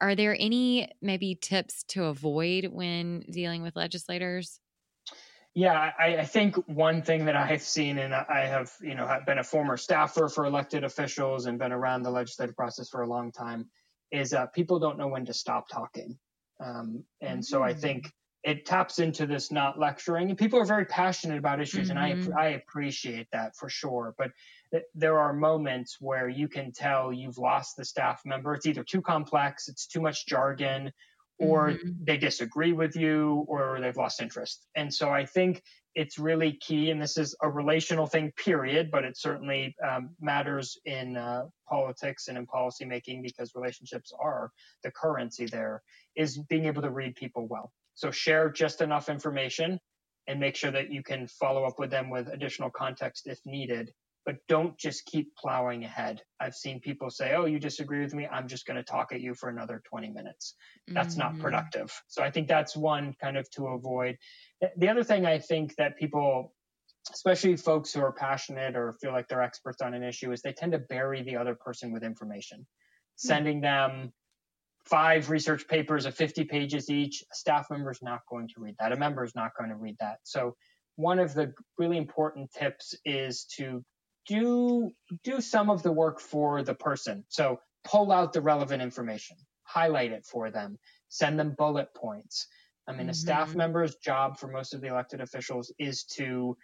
Are 0.00 0.14
there 0.14 0.36
any 0.38 0.90
maybe 1.00 1.36
tips 1.40 1.84
to 1.88 2.04
avoid 2.04 2.66
when 2.66 3.24
dealing 3.30 3.62
with 3.62 3.76
legislators? 3.76 4.58
Yeah, 5.54 5.90
I, 5.98 6.18
I, 6.18 6.24
think 6.24 6.54
one 6.68 7.02
thing 7.02 7.24
that 7.24 7.34
I've 7.34 7.62
seen, 7.62 7.98
and 7.98 8.14
I 8.14 8.46
have, 8.46 8.72
you 8.80 8.94
know, 8.94 9.18
been 9.26 9.38
a 9.38 9.44
former 9.44 9.76
staffer 9.76 10.28
for 10.28 10.44
elected 10.44 10.84
officials 10.84 11.46
and 11.46 11.58
been 11.58 11.72
around 11.72 12.04
the 12.04 12.10
legislative 12.10 12.54
process 12.54 12.88
for 12.88 13.02
a 13.02 13.08
long 13.08 13.32
time, 13.32 13.68
is 14.12 14.32
uh, 14.32 14.46
people 14.46 14.78
don't 14.78 14.96
know 14.96 15.08
when 15.08 15.26
to 15.26 15.34
stop 15.34 15.68
talking. 15.68 16.16
Um, 16.64 17.04
and 17.20 17.40
mm-hmm. 17.40 17.42
so 17.42 17.64
I 17.64 17.72
mm. 17.72 17.80
think 17.80 18.12
it 18.42 18.64
taps 18.64 18.98
into 18.98 19.26
this 19.26 19.52
not 19.52 19.78
lecturing 19.78 20.30
and 20.30 20.38
people 20.38 20.58
are 20.58 20.64
very 20.64 20.84
passionate 20.86 21.38
about 21.38 21.60
issues 21.60 21.88
mm-hmm. 21.88 21.98
and 21.98 21.98
I, 21.98 22.12
mm-hmm. 22.12 22.38
I 22.38 22.46
appreciate 22.50 23.26
that 23.32 23.54
for 23.56 23.68
sure 23.68 24.14
but 24.16 24.30
th- 24.72 24.84
there 24.94 25.18
are 25.18 25.32
moments 25.32 25.98
where 26.00 26.28
you 26.28 26.48
can 26.48 26.72
tell 26.72 27.12
you've 27.12 27.38
lost 27.38 27.76
the 27.76 27.84
staff 27.84 28.22
member 28.24 28.54
it's 28.54 28.66
either 28.66 28.82
too 28.82 29.02
complex 29.02 29.68
it's 29.68 29.86
too 29.86 30.00
much 30.00 30.26
jargon 30.26 30.90
or 31.40 31.70
mm-hmm. 31.70 31.90
they 32.04 32.16
disagree 32.16 32.72
with 32.72 32.94
you 32.94 33.44
or 33.48 33.78
they've 33.80 33.96
lost 33.96 34.20
interest 34.20 34.66
and 34.76 34.92
so 34.92 35.10
i 35.10 35.24
think 35.24 35.62
it's 35.94 36.18
really 36.18 36.52
key 36.60 36.90
and 36.90 37.02
this 37.02 37.18
is 37.18 37.34
a 37.42 37.48
relational 37.48 38.06
thing 38.06 38.32
period 38.36 38.90
but 38.90 39.04
it 39.04 39.16
certainly 39.16 39.74
um, 39.88 40.10
matters 40.20 40.78
in 40.84 41.16
uh, 41.16 41.44
politics 41.68 42.28
and 42.28 42.38
in 42.38 42.46
policymaking 42.46 43.22
because 43.22 43.52
relationships 43.54 44.12
are 44.20 44.50
the 44.84 44.90
currency 44.90 45.46
there 45.46 45.82
is 46.16 46.38
being 46.48 46.66
able 46.66 46.82
to 46.82 46.90
read 46.90 47.14
people 47.16 47.46
well 47.48 47.72
so 47.94 48.10
share 48.10 48.48
just 48.50 48.80
enough 48.80 49.08
information 49.08 49.78
and 50.30 50.38
make 50.38 50.56
sure 50.56 50.70
that 50.70 50.92
you 50.92 51.02
can 51.02 51.26
follow 51.26 51.64
up 51.64 51.78
with 51.78 51.90
them 51.90 52.08
with 52.08 52.28
additional 52.28 52.70
context 52.70 53.26
if 53.26 53.40
needed. 53.44 53.92
But 54.26 54.36
don't 54.48 54.76
just 54.78 55.06
keep 55.06 55.34
plowing 55.34 55.84
ahead. 55.84 56.22
I've 56.38 56.54
seen 56.54 56.80
people 56.80 57.10
say, 57.10 57.34
Oh, 57.34 57.46
you 57.46 57.58
disagree 57.58 58.00
with 58.00 58.14
me. 58.14 58.26
I'm 58.26 58.48
just 58.48 58.66
going 58.66 58.76
to 58.76 58.82
talk 58.82 59.12
at 59.12 59.20
you 59.20 59.34
for 59.34 59.48
another 59.48 59.82
20 59.88 60.10
minutes. 60.10 60.54
That's 60.88 61.16
mm-hmm. 61.16 61.36
not 61.36 61.38
productive. 61.38 61.90
So 62.08 62.22
I 62.22 62.30
think 62.30 62.46
that's 62.46 62.76
one 62.76 63.14
kind 63.20 63.36
of 63.36 63.50
to 63.52 63.68
avoid. 63.68 64.18
The 64.76 64.88
other 64.88 65.04
thing 65.04 65.24
I 65.24 65.38
think 65.38 65.74
that 65.76 65.98
people 65.98 66.52
especially 67.12 67.56
folks 67.56 67.92
who 67.92 68.00
are 68.00 68.12
passionate 68.12 68.76
or 68.76 68.92
feel 68.92 69.12
like 69.12 69.28
they're 69.28 69.42
experts 69.42 69.80
on 69.80 69.94
an 69.94 70.02
issue, 70.02 70.32
is 70.32 70.42
they 70.42 70.52
tend 70.52 70.72
to 70.72 70.78
bury 70.78 71.22
the 71.22 71.36
other 71.36 71.54
person 71.54 71.92
with 71.92 72.02
information, 72.02 72.60
mm-hmm. 72.60 73.28
sending 73.28 73.60
them 73.60 74.12
five 74.84 75.30
research 75.30 75.66
papers 75.68 76.06
of 76.06 76.14
50 76.14 76.44
pages 76.44 76.90
each. 76.90 77.22
A 77.22 77.34
staff 77.34 77.66
member 77.70 77.90
is 77.90 78.02
not 78.02 78.20
going 78.28 78.48
to 78.48 78.54
read 78.58 78.76
that. 78.78 78.92
A 78.92 78.96
member 78.96 79.24
is 79.24 79.34
not 79.34 79.52
going 79.58 79.70
to 79.70 79.76
read 79.76 79.96
that. 80.00 80.18
So 80.24 80.56
one 80.96 81.18
of 81.18 81.34
the 81.34 81.52
really 81.78 81.96
important 81.96 82.50
tips 82.52 82.94
is 83.04 83.44
to 83.56 83.84
do 84.26 84.90
do 85.24 85.40
some 85.40 85.70
of 85.70 85.82
the 85.82 85.92
work 85.92 86.20
for 86.20 86.62
the 86.62 86.74
person. 86.74 87.24
So 87.28 87.60
pull 87.84 88.12
out 88.12 88.32
the 88.32 88.40
relevant 88.40 88.82
information, 88.82 89.36
highlight 89.64 90.12
it 90.12 90.24
for 90.24 90.50
them, 90.50 90.78
send 91.08 91.38
them 91.38 91.54
bullet 91.56 91.88
points. 91.94 92.46
I 92.86 92.92
mean, 92.92 93.02
mm-hmm. 93.02 93.10
a 93.10 93.14
staff 93.14 93.54
member's 93.54 93.96
job 93.96 94.38
for 94.38 94.48
most 94.48 94.74
of 94.74 94.80
the 94.80 94.88
elected 94.88 95.20
officials 95.20 95.72
is 95.78 96.04
to 96.16 96.56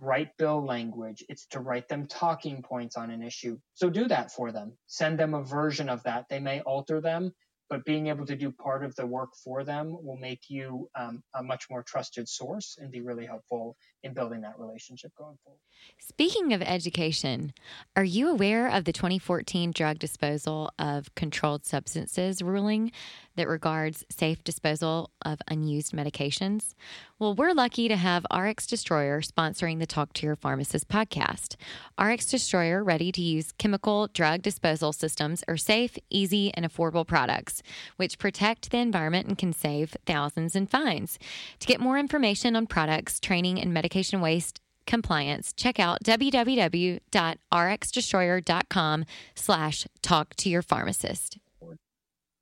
write 0.00 0.36
bill 0.38 0.64
language. 0.64 1.22
It's 1.28 1.46
to 1.48 1.60
write 1.60 1.88
them 1.88 2.06
talking 2.06 2.62
points 2.62 2.96
on 2.96 3.10
an 3.10 3.22
issue. 3.22 3.58
So 3.74 3.90
do 3.90 4.08
that 4.08 4.32
for 4.32 4.50
them. 4.50 4.72
Send 4.86 5.18
them 5.18 5.34
a 5.34 5.42
version 5.42 5.88
of 5.88 6.02
that. 6.04 6.26
They 6.30 6.40
may 6.40 6.60
alter 6.60 7.00
them, 7.00 7.32
but 7.68 7.84
being 7.84 8.06
able 8.06 8.24
to 8.26 8.36
do 8.36 8.50
part 8.50 8.82
of 8.84 8.96
the 8.96 9.06
work 9.06 9.30
for 9.44 9.62
them 9.62 9.96
will 10.02 10.16
make 10.16 10.48
you 10.48 10.88
um, 10.98 11.22
a 11.34 11.42
much 11.42 11.66
more 11.70 11.82
trusted 11.82 12.28
source 12.28 12.78
and 12.80 12.90
be 12.90 13.02
really 13.02 13.26
helpful 13.26 13.76
in 14.02 14.14
building 14.14 14.40
that 14.40 14.58
relationship 14.58 15.12
going 15.16 15.36
forward. 15.44 15.58
Speaking 15.98 16.52
of 16.52 16.62
education, 16.62 17.52
are 17.96 18.04
you 18.04 18.30
aware 18.30 18.68
of 18.68 18.84
the 18.84 18.92
2014 18.92 19.72
drug 19.72 19.98
disposal 19.98 20.70
of 20.78 21.14
controlled 21.14 21.66
substances 21.66 22.42
ruling 22.42 22.92
that 23.36 23.48
regards 23.48 24.04
safe 24.10 24.42
disposal 24.42 25.10
of 25.24 25.40
unused 25.48 25.92
medications? 25.92 26.74
Well, 27.18 27.34
we're 27.34 27.52
lucky 27.52 27.88
to 27.88 27.96
have 27.96 28.26
RX 28.34 28.66
Destroyer 28.66 29.20
sponsoring 29.20 29.78
the 29.78 29.86
Talk 29.86 30.12
to 30.14 30.26
Your 30.26 30.36
Pharmacist 30.36 30.88
podcast. 30.88 31.56
RX 32.00 32.26
Destroyer 32.26 32.82
ready 32.82 33.12
to 33.12 33.20
use 33.20 33.52
chemical 33.52 34.08
drug 34.08 34.42
disposal 34.42 34.92
systems 34.92 35.44
are 35.46 35.56
safe, 35.56 35.98
easy, 36.08 36.52
and 36.54 36.64
affordable 36.64 37.06
products 37.06 37.62
which 37.96 38.18
protect 38.18 38.70
the 38.70 38.78
environment 38.78 39.28
and 39.28 39.38
can 39.38 39.52
save 39.52 39.96
thousands 40.06 40.56
in 40.56 40.66
fines. 40.66 41.18
To 41.60 41.66
get 41.66 41.80
more 41.80 41.98
information 41.98 42.56
on 42.56 42.66
products, 42.66 43.20
training, 43.20 43.60
and 43.60 43.72
medication 43.72 43.89
medication 43.90 44.20
waste 44.20 44.60
compliance, 44.86 45.52
check 45.52 45.80
out 45.80 46.02
www.rxdestroyer.com 46.04 49.04
slash 49.34 49.86
talk 50.00 50.34
to 50.36 50.48
your 50.48 50.62
pharmacist. 50.62 51.38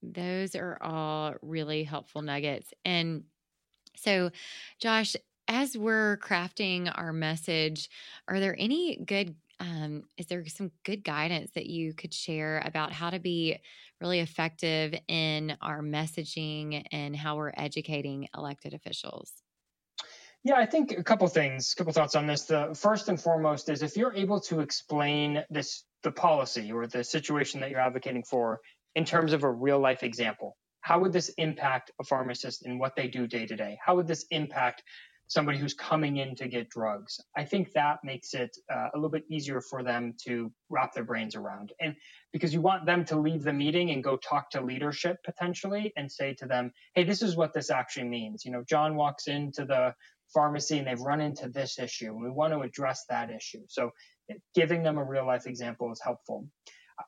Those 0.01 0.55
are 0.55 0.77
all 0.81 1.35
really 1.41 1.83
helpful 1.83 2.21
nuggets. 2.21 2.73
And 2.85 3.25
so, 3.95 4.29
Josh, 4.79 5.17
as 5.47 5.77
we're 5.77 6.17
crafting 6.17 6.91
our 6.95 7.11
message, 7.11 7.89
are 8.27 8.39
there 8.39 8.55
any 8.57 9.03
good 9.03 9.35
um, 9.59 10.03
is 10.15 10.27
there 10.27 10.45
some 10.47 10.71
good 10.85 11.03
guidance 11.03 11.51
that 11.55 11.65
you 11.65 11.93
could 11.93 12.13
share 12.13 12.61
about 12.63 12.93
how 12.93 13.09
to 13.09 13.19
be 13.19 13.57
really 13.99 14.21
effective 14.21 14.95
in 15.09 15.57
our 15.61 15.81
messaging 15.81 16.85
and 16.93 17.13
how 17.13 17.35
we're 17.35 17.51
educating 17.57 18.29
elected 18.37 18.73
officials? 18.73 19.33
Yeah, 20.43 20.55
I 20.55 20.65
think 20.65 20.91
a 20.97 21.03
couple 21.03 21.27
things, 21.27 21.73
a 21.73 21.75
couple 21.75 21.91
thoughts 21.91 22.15
on 22.15 22.25
this. 22.25 22.43
The 22.43 22.73
first 22.73 23.09
and 23.09 23.19
foremost 23.19 23.69
is 23.69 23.83
if 23.83 23.97
you're 23.97 24.13
able 24.13 24.39
to 24.41 24.61
explain 24.61 25.43
this, 25.49 25.83
the 26.03 26.11
policy 26.11 26.71
or 26.71 26.87
the 26.87 27.03
situation 27.03 27.59
that 27.59 27.71
you're 27.71 27.81
advocating 27.81 28.23
for 28.23 28.61
in 28.95 29.03
terms 29.03 29.33
of 29.33 29.43
a 29.43 29.51
real 29.51 29.79
life 29.79 30.01
example, 30.01 30.55
how 30.81 30.99
would 30.99 31.11
this 31.11 31.29
impact 31.37 31.91
a 31.99 32.05
pharmacist 32.05 32.65
in 32.65 32.79
what 32.79 32.95
they 32.95 33.07
do 33.07 33.27
day 33.27 33.45
to 33.45 33.55
day? 33.55 33.77
How 33.85 33.97
would 33.97 34.07
this 34.07 34.25
impact 34.31 34.81
somebody 35.27 35.57
who's 35.59 35.73
coming 35.73 36.17
in 36.17 36.35
to 36.35 36.47
get 36.47 36.69
drugs? 36.69 37.19
I 37.35 37.43
think 37.43 37.73
that 37.73 37.99
makes 38.05 38.33
it 38.33 38.55
uh, 38.73 38.87
a 38.93 38.95
little 38.97 39.09
bit 39.09 39.25
easier 39.29 39.59
for 39.59 39.83
them 39.83 40.13
to 40.25 40.51
wrap 40.69 40.93
their 40.93 41.03
brains 41.03 41.35
around. 41.35 41.73
And 41.81 41.95
because 42.31 42.53
you 42.53 42.61
want 42.61 42.85
them 42.85 43.03
to 43.05 43.19
leave 43.19 43.43
the 43.43 43.53
meeting 43.53 43.91
and 43.91 44.01
go 44.01 44.15
talk 44.15 44.49
to 44.51 44.61
leadership 44.61 45.17
potentially 45.25 45.91
and 45.97 46.09
say 46.09 46.33
to 46.35 46.45
them, 46.45 46.71
hey, 46.95 47.03
this 47.03 47.21
is 47.21 47.35
what 47.35 47.53
this 47.53 47.69
actually 47.69 48.07
means. 48.07 48.45
You 48.45 48.51
know, 48.51 48.63
John 48.67 48.95
walks 48.95 49.27
into 49.27 49.65
the 49.65 49.93
pharmacy 50.33 50.77
and 50.77 50.87
they've 50.87 50.99
run 50.99 51.21
into 51.21 51.49
this 51.49 51.79
issue 51.79 52.07
and 52.07 52.21
we 52.21 52.29
want 52.29 52.53
to 52.53 52.61
address 52.61 53.05
that 53.09 53.29
issue. 53.29 53.61
So 53.67 53.91
giving 54.53 54.83
them 54.83 54.97
a 54.97 55.03
real 55.03 55.25
life 55.25 55.47
example 55.47 55.91
is 55.91 56.01
helpful. 56.03 56.47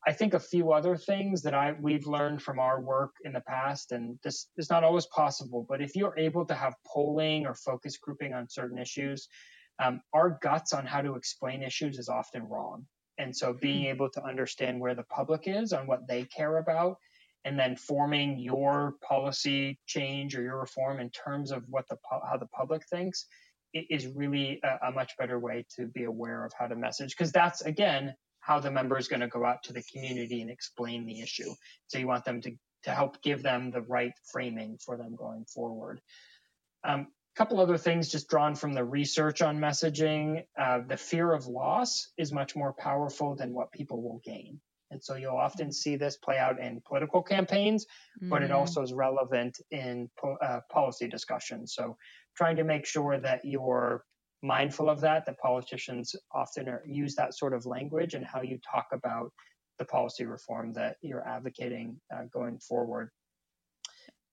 I 0.07 0.13
think 0.13 0.34
a 0.34 0.39
few 0.39 0.71
other 0.71 0.95
things 0.95 1.41
that 1.43 1.53
I 1.53 1.73
we've 1.79 2.07
learned 2.07 2.41
from 2.41 2.60
our 2.60 2.79
work 2.79 3.12
in 3.25 3.34
the 3.34 3.41
past, 3.41 3.91
and 3.91 4.17
this 4.23 4.47
is 4.57 4.69
not 4.69 4.86
always 4.86 5.05
possible, 5.07 5.65
but 5.67 5.81
if 5.81 5.95
you're 5.95 6.17
able 6.17 6.45
to 6.45 6.53
have 6.53 6.75
polling 6.88 7.45
or 7.45 7.53
focus 7.53 7.97
grouping 7.97 8.34
on 8.34 8.47
certain 8.49 8.77
issues, 8.77 9.27
um, 9.79 10.01
our 10.13 10.39
guts 10.41 10.73
on 10.73 10.86
how 10.86 11.01
to 11.01 11.15
explain 11.15 11.62
issues 11.62 11.97
is 11.97 12.07
often 12.07 12.47
wrong. 12.47 12.86
And 13.17 13.36
so 13.36 13.53
being 13.53 13.84
hmm. 13.84 13.89
able 13.89 14.10
to 14.12 14.23
understand 14.23 14.79
where 14.79 14.95
the 14.95 15.03
public 15.03 15.43
is 15.45 15.73
on 15.73 15.88
what 15.88 16.07
they 16.07 16.23
care 16.23 16.57
about 16.57 16.97
and 17.45 17.58
then 17.58 17.75
forming 17.75 18.39
your 18.39 18.95
policy 19.08 19.80
change 19.86 20.36
or 20.36 20.41
your 20.41 20.60
reform 20.60 20.99
in 20.99 21.10
terms 21.10 21.51
of 21.51 21.63
what 21.67 21.88
the 21.89 21.97
how 22.10 22.38
the 22.38 22.47
public 22.47 22.84
thinks 22.88 23.25
is 23.73 24.08
really 24.08 24.60
a, 24.63 24.89
a 24.89 24.91
much 24.91 25.13
better 25.17 25.39
way 25.39 25.65
to 25.77 25.88
be 25.88 26.04
aware 26.04 26.45
of 26.45 26.51
how 26.58 26.67
to 26.67 26.75
message 26.75 27.15
because 27.15 27.32
that's 27.32 27.62
again 27.62 28.13
how 28.41 28.60
the 28.60 28.71
member 28.71 28.97
is 28.97 29.08
going 29.08 29.19
to 29.19 29.27
go 29.27 29.45
out 29.45 29.63
to 29.63 29.73
the 29.73 29.84
community 29.84 30.41
and 30.41 30.49
explain 30.49 31.06
the 31.06 31.21
issue. 31.21 31.49
So 31.88 31.99
you 31.99 32.08
want 32.08 32.25
them 32.25 32.41
to 32.41 32.51
to 32.84 32.91
help 32.91 33.21
give 33.21 33.43
them 33.43 33.69
the 33.69 33.82
right 33.82 34.13
framing 34.32 34.77
for 34.84 34.97
them 34.97 35.15
going 35.15 35.45
forward. 35.45 36.01
A 36.84 36.93
um, 36.93 37.08
couple 37.36 37.60
other 37.60 37.77
things 37.77 38.10
just 38.10 38.27
drawn 38.27 38.56
from 38.56 38.73
the 38.73 38.84
research 38.84 39.43
on 39.43 39.60
messaging. 39.60 40.43
Uh, 40.60 40.80
the 40.88 40.97
fear 40.97 41.32
of 41.32 41.45
loss 41.45 42.12
is 42.17 42.34
much 42.34 42.56
more 42.56 42.73
powerful 42.73 43.36
than 43.36 43.54
what 43.54 43.71
people 43.71 44.01
will 44.01 44.19
gain. 44.25 44.60
And 44.91 45.04
so 45.04 45.15
you'll 45.15 45.38
often 45.38 45.69
mm. 45.69 45.73
see 45.73 45.95
this 45.95 46.17
play 46.17 46.38
out 46.38 46.60
in 46.60 46.82
political 46.86 47.23
campaigns, 47.23 47.86
mm-hmm. 47.86 48.30
but 48.30 48.43
it 48.43 48.51
mm. 48.51 48.56
also 48.56 48.82
is 48.82 48.93
relevant 48.93 49.60
in 49.71 50.10
po- 50.19 50.38
uh, 50.41 50.60
policy 50.69 51.08
discussions. 51.08 51.73
So 51.73 51.97
trying 52.36 52.58
to 52.58 52.63
make 52.63 52.86
sure 52.86 53.17
that 53.19 53.43
you're 53.43 54.04
mindful 54.43 54.89
of 54.89 55.01
that, 55.01 55.25
that 55.25 55.39
politicians 55.39 56.15
often 56.34 56.67
are, 56.67 56.84
use 56.86 57.15
that 57.15 57.36
sort 57.36 57.54
of 57.54 57.65
language 57.65 58.13
and 58.13 58.25
how 58.25 58.41
you 58.41 58.60
talk 58.69 58.88
about 58.91 59.32
the 59.80 59.86
policy 59.86 60.25
reform 60.25 60.73
that 60.73 60.97
you're 61.01 61.27
advocating 61.27 61.99
uh, 62.13 62.23
going 62.32 62.60
forward. 62.60 63.10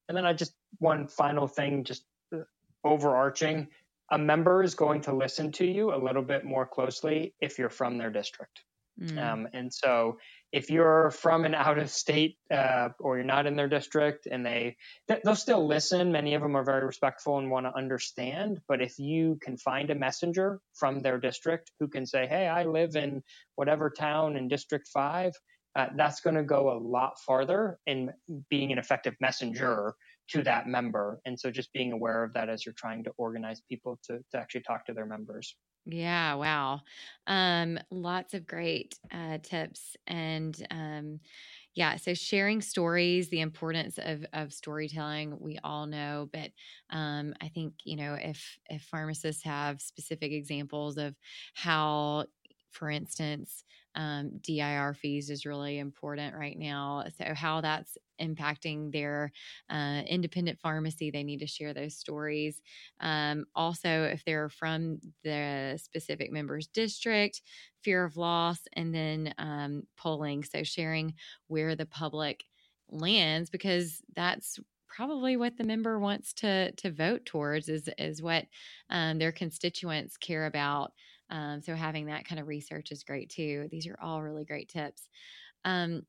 And 0.07 0.17
then 0.17 0.25
I 0.25 0.33
just 0.33 0.53
one 0.79 1.07
final 1.07 1.47
thing, 1.47 1.83
just 1.83 2.03
uh, 2.33 2.39
overarching, 2.83 3.67
a 4.11 4.17
member 4.17 4.63
is 4.63 4.73
going 4.73 5.01
to 5.01 5.13
listen 5.13 5.51
to 5.53 5.65
you 5.65 5.93
a 5.93 5.97
little 5.97 6.23
bit 6.23 6.43
more 6.43 6.65
closely 6.65 7.35
if 7.39 7.59
you're 7.59 7.69
from 7.69 7.97
their 7.97 8.09
district. 8.09 8.61
Mm. 8.99 9.17
Um, 9.23 9.47
and 9.53 9.73
so 9.73 10.17
if 10.51 10.69
you're 10.69 11.11
from 11.11 11.45
an 11.45 11.53
out 11.53 11.77
of 11.77 11.89
state 11.89 12.37
uh, 12.51 12.89
or 12.99 13.17
you're 13.17 13.25
not 13.25 13.45
in 13.45 13.55
their 13.55 13.67
district 13.67 14.27
and 14.29 14.45
they 14.45 14.77
they'll 15.07 15.35
still 15.35 15.67
listen. 15.67 16.11
Many 16.11 16.33
of 16.33 16.41
them 16.41 16.55
are 16.55 16.63
very 16.63 16.85
respectful 16.85 17.37
and 17.37 17.51
want 17.51 17.65
to 17.65 17.75
understand. 17.75 18.59
But 18.67 18.81
if 18.81 18.97
you 18.97 19.37
can 19.41 19.57
find 19.57 19.89
a 19.89 19.95
messenger 19.95 20.59
from 20.73 21.01
their 21.01 21.19
district 21.19 21.71
who 21.79 21.87
can 21.87 22.05
say 22.05 22.27
hey 22.27 22.47
i 22.47 22.63
live 22.63 22.95
in 22.95 23.21
whatever 23.55 23.89
town 23.89 24.35
in 24.37 24.47
district 24.47 24.87
5 24.87 25.33
uh, 25.75 25.87
that's 25.95 26.21
going 26.21 26.35
to 26.35 26.43
go 26.43 26.71
a 26.71 26.77
lot 26.79 27.19
farther 27.19 27.79
in 27.85 28.11
being 28.49 28.71
an 28.71 28.79
effective 28.79 29.15
messenger 29.21 29.93
to 30.29 30.43
that 30.43 30.67
member. 30.67 31.19
And 31.25 31.39
so 31.39 31.51
just 31.51 31.71
being 31.73 31.91
aware 31.91 32.23
of 32.23 32.33
that 32.33 32.49
as 32.49 32.65
you're 32.65 32.73
trying 32.73 33.03
to 33.05 33.11
organize 33.17 33.61
people 33.69 33.99
to, 34.05 34.19
to 34.31 34.37
actually 34.37 34.61
talk 34.61 34.85
to 34.85 34.93
their 34.93 35.05
members 35.05 35.55
yeah, 35.85 36.35
wow. 36.35 36.81
Um, 37.27 37.79
lots 37.89 38.33
of 38.33 38.45
great 38.45 38.99
uh, 39.11 39.39
tips 39.41 39.95
and 40.07 40.55
um, 40.71 41.19
yeah, 41.75 41.95
so 41.95 42.13
sharing 42.13 42.61
stories, 42.61 43.29
the 43.29 43.39
importance 43.41 43.97
of 44.01 44.25
of 44.33 44.53
storytelling, 44.53 45.37
we 45.39 45.57
all 45.63 45.85
know, 45.87 46.29
but 46.33 46.51
um, 46.89 47.33
I 47.41 47.47
think 47.49 47.73
you 47.85 47.95
know 47.95 48.15
if 48.15 48.57
if 48.69 48.83
pharmacists 48.83 49.43
have 49.43 49.81
specific 49.81 50.31
examples 50.31 50.97
of 50.97 51.15
how, 51.53 52.25
for 52.71 52.89
instance, 52.89 53.63
um, 53.95 54.37
DIR 54.41 54.93
fees 54.93 55.29
is 55.29 55.45
really 55.45 55.79
important 55.79 56.35
right 56.35 56.57
now. 56.57 57.05
So, 57.17 57.33
how 57.33 57.61
that's 57.61 57.97
impacting 58.21 58.91
their 58.91 59.31
uh, 59.69 60.01
independent 60.07 60.59
pharmacy, 60.59 61.09
they 61.11 61.23
need 61.23 61.39
to 61.39 61.47
share 61.47 61.73
those 61.73 61.95
stories. 61.97 62.61
Um, 62.99 63.45
also, 63.55 64.03
if 64.03 64.23
they're 64.25 64.49
from 64.49 64.99
the 65.23 65.79
specific 65.81 66.31
member's 66.31 66.67
district, 66.67 67.41
fear 67.83 68.03
of 68.03 68.17
loss, 68.17 68.61
and 68.73 68.93
then 68.93 69.33
um, 69.37 69.83
polling. 69.97 70.43
So, 70.43 70.63
sharing 70.63 71.15
where 71.47 71.75
the 71.75 71.85
public 71.85 72.45
lands 72.89 73.49
because 73.49 74.01
that's 74.15 74.59
probably 74.87 75.37
what 75.37 75.57
the 75.57 75.63
member 75.63 75.99
wants 75.99 76.33
to 76.33 76.71
to 76.73 76.91
vote 76.91 77.25
towards 77.25 77.69
is 77.69 77.89
is 77.97 78.21
what 78.21 78.45
um, 78.89 79.19
their 79.19 79.31
constituents 79.31 80.17
care 80.17 80.45
about. 80.45 80.93
Um, 81.29 81.61
so 81.61 81.75
having 81.75 82.07
that 82.07 82.25
kind 82.25 82.39
of 82.41 82.47
research 82.47 82.91
is 82.91 83.03
great 83.03 83.29
too. 83.29 83.67
These 83.71 83.87
are 83.87 83.97
all 84.01 84.21
really 84.21 84.45
great 84.45 84.69
tips. 84.69 85.09
Um, 85.65 86.03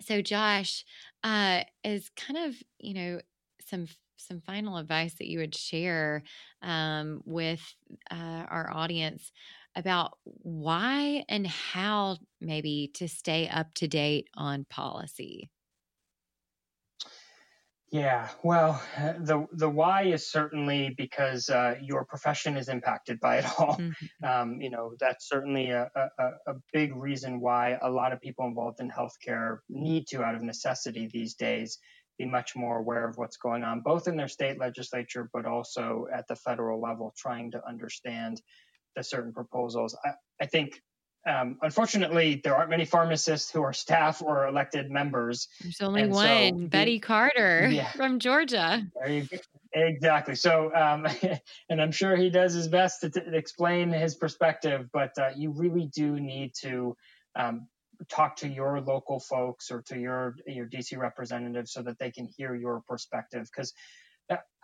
so 0.00 0.20
Josh, 0.22 0.84
uh, 1.22 1.62
is 1.84 2.10
kind 2.16 2.38
of 2.48 2.56
you 2.78 2.94
know 2.94 3.20
some 3.60 3.86
some 4.16 4.40
final 4.40 4.78
advice 4.78 5.14
that 5.14 5.28
you 5.28 5.38
would 5.40 5.54
share 5.54 6.22
um, 6.62 7.20
with 7.26 7.60
uh, 8.10 8.14
our 8.48 8.70
audience 8.72 9.30
about 9.76 10.18
why 10.24 11.24
and 11.28 11.46
how 11.46 12.16
maybe 12.40 12.90
to 12.94 13.08
stay 13.08 13.48
up 13.48 13.74
to 13.74 13.88
date 13.88 14.28
on 14.34 14.64
policy. 14.70 15.50
Yeah, 17.94 18.28
well, 18.42 18.82
the 19.20 19.46
the 19.52 19.70
why 19.70 20.02
is 20.02 20.28
certainly 20.28 20.92
because 20.98 21.48
uh, 21.48 21.76
your 21.80 22.04
profession 22.04 22.56
is 22.56 22.68
impacted 22.68 23.20
by 23.20 23.36
it 23.36 23.44
all. 23.56 23.76
Mm-hmm. 23.76 24.06
Um, 24.24 24.60
you 24.60 24.70
know, 24.70 24.94
that's 24.98 25.28
certainly 25.28 25.70
a, 25.70 25.90
a, 25.94 26.30
a, 26.46 26.54
big 26.72 26.96
reason 26.96 27.40
why 27.40 27.78
a 27.82 27.90
lot 27.90 28.12
of 28.12 28.22
people 28.22 28.46
involved 28.46 28.80
in 28.80 28.90
healthcare 28.90 29.58
need 29.68 30.06
to, 30.08 30.24
out 30.24 30.34
of 30.34 30.42
necessity 30.42 31.10
these 31.12 31.34
days, 31.34 31.78
be 32.18 32.24
much 32.24 32.56
more 32.56 32.78
aware 32.78 33.06
of 33.06 33.18
what's 33.18 33.36
going 33.36 33.62
on, 33.62 33.82
both 33.82 34.08
in 34.08 34.16
their 34.16 34.28
state 34.28 34.58
legislature, 34.58 35.28
but 35.34 35.44
also 35.44 36.06
at 36.12 36.26
the 36.26 36.36
federal 36.36 36.80
level, 36.80 37.12
trying 37.18 37.50
to 37.50 37.68
understand 37.68 38.40
the 38.96 39.04
certain 39.04 39.32
proposals. 39.32 39.94
I, 40.04 40.12
I 40.40 40.46
think 40.46 40.80
um, 41.26 41.58
unfortunately, 41.62 42.40
there 42.44 42.54
aren't 42.54 42.70
many 42.70 42.84
pharmacists 42.84 43.50
who 43.50 43.62
are 43.62 43.72
staff 43.72 44.20
or 44.20 44.46
elected 44.46 44.90
members. 44.90 45.48
There's 45.60 45.80
only 45.80 46.02
and 46.02 46.12
one, 46.12 46.60
so 46.60 46.66
Buddy 46.66 46.98
Carter 46.98 47.68
yeah. 47.68 47.90
from 47.92 48.18
Georgia. 48.18 48.86
Exactly. 49.72 50.34
So, 50.34 50.72
um, 50.74 51.06
and 51.68 51.80
I'm 51.80 51.92
sure 51.92 52.14
he 52.14 52.30
does 52.30 52.54
his 52.54 52.68
best 52.68 53.00
to, 53.00 53.10
t- 53.10 53.20
explain 53.32 53.90
his 53.90 54.14
perspective, 54.14 54.88
but 54.92 55.16
uh, 55.18 55.30
you 55.36 55.50
really 55.50 55.86
do 55.86 56.20
need 56.20 56.52
to 56.62 56.96
um, 57.34 57.66
talk 58.08 58.36
to 58.36 58.48
your 58.48 58.80
local 58.80 59.18
folks 59.18 59.70
or 59.70 59.82
to 59.82 59.98
your 59.98 60.36
your 60.46 60.66
DC 60.66 60.96
representative 60.98 61.68
so 61.68 61.82
that 61.82 61.98
they 61.98 62.10
can 62.10 62.26
hear 62.26 62.54
your 62.54 62.82
perspective 62.88 63.48
because 63.50 63.72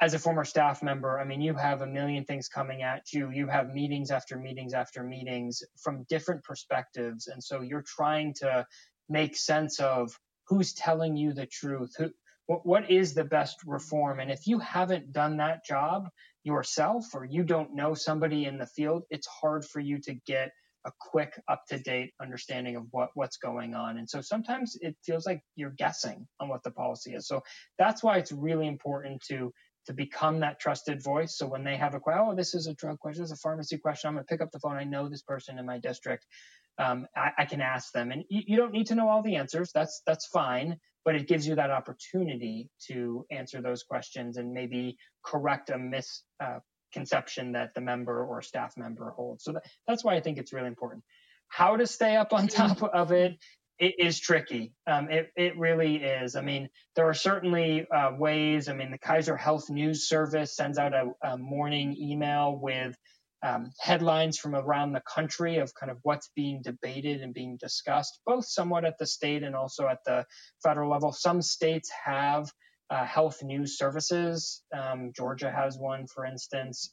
as 0.00 0.14
a 0.14 0.18
former 0.18 0.44
staff 0.44 0.82
member, 0.82 1.18
I 1.20 1.24
mean, 1.24 1.40
you 1.40 1.54
have 1.54 1.82
a 1.82 1.86
million 1.86 2.24
things 2.24 2.48
coming 2.48 2.82
at 2.82 3.12
you. 3.12 3.30
You 3.30 3.46
have 3.48 3.74
meetings 3.74 4.10
after 4.10 4.38
meetings 4.38 4.72
after 4.72 5.02
meetings 5.02 5.62
from 5.82 6.04
different 6.08 6.42
perspectives. 6.42 7.26
And 7.26 7.42
so 7.42 7.60
you're 7.60 7.84
trying 7.86 8.34
to 8.34 8.66
make 9.08 9.36
sense 9.36 9.78
of 9.78 10.18
who's 10.48 10.72
telling 10.72 11.16
you 11.16 11.32
the 11.34 11.46
truth, 11.46 11.94
who, 11.98 12.10
what 12.46 12.90
is 12.90 13.14
the 13.14 13.24
best 13.24 13.58
reform. 13.66 14.20
And 14.20 14.30
if 14.30 14.46
you 14.46 14.58
haven't 14.58 15.12
done 15.12 15.36
that 15.36 15.64
job 15.64 16.08
yourself 16.42 17.14
or 17.14 17.24
you 17.24 17.44
don't 17.44 17.74
know 17.74 17.94
somebody 17.94 18.46
in 18.46 18.58
the 18.58 18.66
field, 18.66 19.04
it's 19.10 19.26
hard 19.26 19.64
for 19.64 19.80
you 19.80 20.00
to 20.00 20.14
get 20.14 20.50
a 20.86 20.92
quick 21.00 21.40
up 21.48 21.62
to 21.68 21.78
date 21.78 22.12
understanding 22.20 22.76
of 22.76 22.84
what 22.90 23.10
what's 23.14 23.36
going 23.36 23.74
on. 23.74 23.98
And 23.98 24.08
so 24.08 24.20
sometimes 24.20 24.76
it 24.80 24.96
feels 25.04 25.26
like 25.26 25.40
you're 25.56 25.74
guessing 25.76 26.26
on 26.40 26.48
what 26.48 26.62
the 26.62 26.70
policy 26.70 27.14
is. 27.14 27.26
So 27.26 27.42
that's 27.78 28.02
why 28.02 28.18
it's 28.18 28.32
really 28.32 28.66
important 28.66 29.22
to 29.28 29.52
to 29.86 29.94
become 29.94 30.40
that 30.40 30.60
trusted 30.60 31.02
voice. 31.02 31.38
So 31.38 31.46
when 31.46 31.64
they 31.64 31.76
have 31.76 31.94
a 31.94 32.00
question 32.00 32.24
oh 32.26 32.34
this 32.34 32.54
is 32.54 32.66
a 32.66 32.74
drug 32.74 32.98
question 32.98 33.22
this 33.22 33.30
is 33.30 33.38
a 33.38 33.40
pharmacy 33.40 33.78
question 33.78 34.08
i'm 34.08 34.14
going 34.14 34.24
to 34.26 34.30
pick 34.32 34.42
up 34.42 34.50
the 34.52 34.60
phone 34.60 34.76
i 34.76 34.84
know 34.84 35.08
this 35.08 35.22
person 35.22 35.58
in 35.58 35.66
my 35.66 35.78
district 35.78 36.26
um, 36.78 37.06
I, 37.14 37.30
I, 37.38 37.44
can 37.44 37.60
ask 37.60 37.92
them. 37.92 38.10
And 38.10 38.24
you, 38.30 38.42
you 38.46 38.56
don't 38.56 38.72
need 38.72 38.86
to 38.86 38.94
know 38.94 39.08
all 39.08 39.22
the 39.22 39.36
answers 39.36 39.70
that's 39.74 40.02
that's 40.06 40.26
fine 40.26 40.78
but 41.04 41.14
it 41.14 41.26
gives 41.26 41.46
you 41.46 41.54
that 41.54 41.70
opportunity 41.70 42.68
to 42.88 43.24
answer 43.30 43.62
those 43.62 43.82
questions 43.82 44.36
and 44.36 44.52
maybe 44.52 44.96
correct 45.24 45.70
a 45.70 45.78
mis 45.78 46.22
uh, 46.42 46.58
conception 46.92 47.52
that 47.52 47.74
the 47.74 47.80
member 47.80 48.24
or 48.24 48.42
staff 48.42 48.76
member 48.76 49.10
holds. 49.10 49.44
So 49.44 49.52
that, 49.52 49.64
that's 49.86 50.04
why 50.04 50.14
I 50.14 50.20
think 50.20 50.38
it's 50.38 50.52
really 50.52 50.68
important. 50.68 51.04
How 51.48 51.76
to 51.76 51.86
stay 51.86 52.16
up 52.16 52.32
on 52.32 52.48
top 52.48 52.82
of 52.82 53.12
it, 53.12 53.38
it 53.78 53.94
is 53.98 54.20
tricky. 54.20 54.74
Um, 54.86 55.10
it, 55.10 55.30
it 55.36 55.58
really 55.58 55.96
is. 55.96 56.36
I 56.36 56.42
mean, 56.42 56.68
there 56.96 57.08
are 57.08 57.14
certainly 57.14 57.86
uh, 57.90 58.12
ways. 58.16 58.68
I 58.68 58.74
mean, 58.74 58.90
the 58.90 58.98
Kaiser 58.98 59.36
Health 59.36 59.70
News 59.70 60.06
Service 60.06 60.54
sends 60.54 60.78
out 60.78 60.92
a, 60.92 61.12
a 61.22 61.38
morning 61.38 61.96
email 61.98 62.58
with 62.60 62.94
um, 63.42 63.72
headlines 63.80 64.38
from 64.38 64.54
around 64.54 64.92
the 64.92 65.00
country 65.00 65.58
of 65.58 65.74
kind 65.74 65.90
of 65.90 65.98
what's 66.02 66.30
being 66.36 66.60
debated 66.62 67.22
and 67.22 67.32
being 67.32 67.56
discussed, 67.56 68.20
both 68.26 68.44
somewhat 68.44 68.84
at 68.84 68.98
the 68.98 69.06
state 69.06 69.42
and 69.42 69.56
also 69.56 69.88
at 69.88 70.04
the 70.04 70.26
federal 70.62 70.90
level. 70.90 71.12
Some 71.12 71.40
states 71.40 71.90
have 72.04 72.52
uh, 72.90 73.04
health 73.04 73.42
news 73.42 73.78
services. 73.78 74.62
Um, 74.76 75.12
Georgia 75.16 75.50
has 75.50 75.78
one, 75.78 76.06
for 76.06 76.24
instance. 76.24 76.92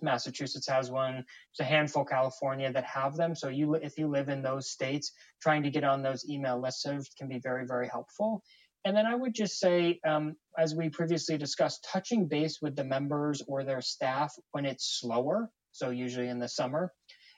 Massachusetts 0.00 0.68
has 0.68 0.90
one. 0.90 1.14
There's 1.14 1.68
a 1.68 1.70
handful, 1.70 2.04
California, 2.04 2.72
that 2.72 2.84
have 2.84 3.16
them. 3.16 3.34
So 3.34 3.48
you, 3.48 3.74
if 3.74 3.98
you 3.98 4.08
live 4.08 4.28
in 4.28 4.42
those 4.42 4.70
states, 4.70 5.12
trying 5.40 5.62
to 5.64 5.70
get 5.70 5.84
on 5.84 6.02
those 6.02 6.28
email 6.28 6.60
listservs 6.60 7.06
can 7.18 7.28
be 7.28 7.38
very, 7.38 7.66
very 7.66 7.88
helpful. 7.88 8.42
And 8.84 8.96
then 8.96 9.06
I 9.06 9.14
would 9.14 9.34
just 9.34 9.60
say, 9.60 10.00
um, 10.06 10.34
as 10.58 10.74
we 10.74 10.88
previously 10.88 11.38
discussed, 11.38 11.86
touching 11.90 12.26
base 12.26 12.58
with 12.60 12.74
the 12.74 12.84
members 12.84 13.42
or 13.46 13.64
their 13.64 13.80
staff 13.80 14.34
when 14.52 14.64
it's 14.64 14.98
slower. 15.00 15.50
So 15.72 15.90
usually 15.90 16.28
in 16.28 16.38
the 16.38 16.48
summer, 16.48 16.92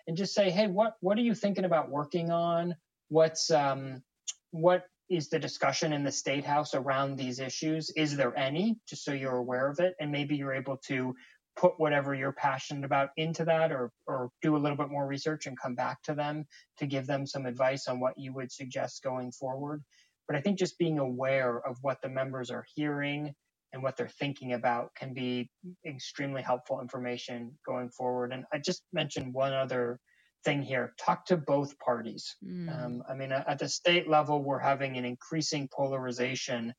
and 0.07 0.16
just 0.16 0.35
say, 0.35 0.50
hey, 0.50 0.66
what 0.66 0.94
what 1.00 1.16
are 1.18 1.22
you 1.22 1.35
thinking 1.35 1.64
about 1.64 1.90
working 1.90 2.30
on? 2.30 2.74
What's 3.09 3.50
um, 3.50 4.02
what 4.50 4.85
is 5.14 5.29
the 5.29 5.38
discussion 5.38 5.92
in 5.92 6.05
the 6.05 6.12
state 6.12 6.44
house 6.44 6.74
around 6.74 7.16
these 7.16 7.38
issues? 7.38 7.90
Is 7.96 8.16
there 8.16 8.37
any, 8.38 8.77
just 8.88 9.05
so 9.05 9.12
you're 9.12 9.37
aware 9.37 9.70
of 9.70 9.79
it, 9.81 9.94
and 10.00 10.11
maybe 10.11 10.37
you're 10.37 10.55
able 10.55 10.77
to 10.88 11.14
put 11.57 11.79
whatever 11.79 12.14
you're 12.14 12.33
passionate 12.33 12.85
about 12.85 13.11
into 13.16 13.44
that 13.44 13.70
or 13.70 13.92
or 14.07 14.31
do 14.42 14.57
a 14.57 14.59
little 14.59 14.77
bit 14.77 14.90
more 14.90 15.07
research 15.07 15.46
and 15.46 15.61
come 15.61 15.74
back 15.74 16.03
to 16.03 16.14
them 16.14 16.44
to 16.79 16.87
give 16.87 17.07
them 17.07 17.27
some 17.27 17.46
advice 17.46 17.87
on 17.87 18.00
what 18.00 18.18
you 18.18 18.33
would 18.33 18.50
suggest 18.50 19.05
going 19.05 19.31
forward. 19.31 19.83
But 20.27 20.37
I 20.37 20.40
think 20.40 20.59
just 20.59 20.79
being 20.79 20.98
aware 20.98 21.61
of 21.66 21.77
what 21.83 21.98
the 22.03 22.09
members 22.09 22.50
are 22.50 22.64
hearing 22.74 23.33
and 23.72 23.83
what 23.83 23.96
they're 23.96 24.09
thinking 24.09 24.55
about 24.55 24.94
can 24.96 25.12
be 25.12 25.50
extremely 25.87 26.42
helpful 26.42 26.81
information 26.81 27.53
going 27.66 27.90
forward. 27.90 28.33
And 28.33 28.44
I 28.53 28.59
just 28.59 28.83
mentioned 28.92 29.35
one 29.35 29.53
other 29.53 30.00
thing 30.44 30.62
here 30.62 30.94
talk 30.98 31.26
to 31.26 31.37
both 31.37 31.78
parties. 31.78 32.37
Mm. 32.44 32.85
Um, 32.85 33.02
I 33.09 33.14
mean, 33.14 33.33
at 33.33 33.59
the 33.59 33.68
state 33.68 34.09
level, 34.09 34.42
we're 34.42 34.59
having 34.59 34.96
an 34.96 35.04
increasing 35.04 35.68
polarization 35.72 36.74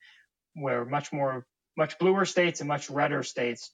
where 0.56 0.86
much 0.86 1.12
more, 1.12 1.46
much 1.78 1.98
bluer 2.00 2.26
states 2.26 2.62
and 2.62 2.68
much 2.68 2.90
redder 2.90 3.24
states. 3.24 3.72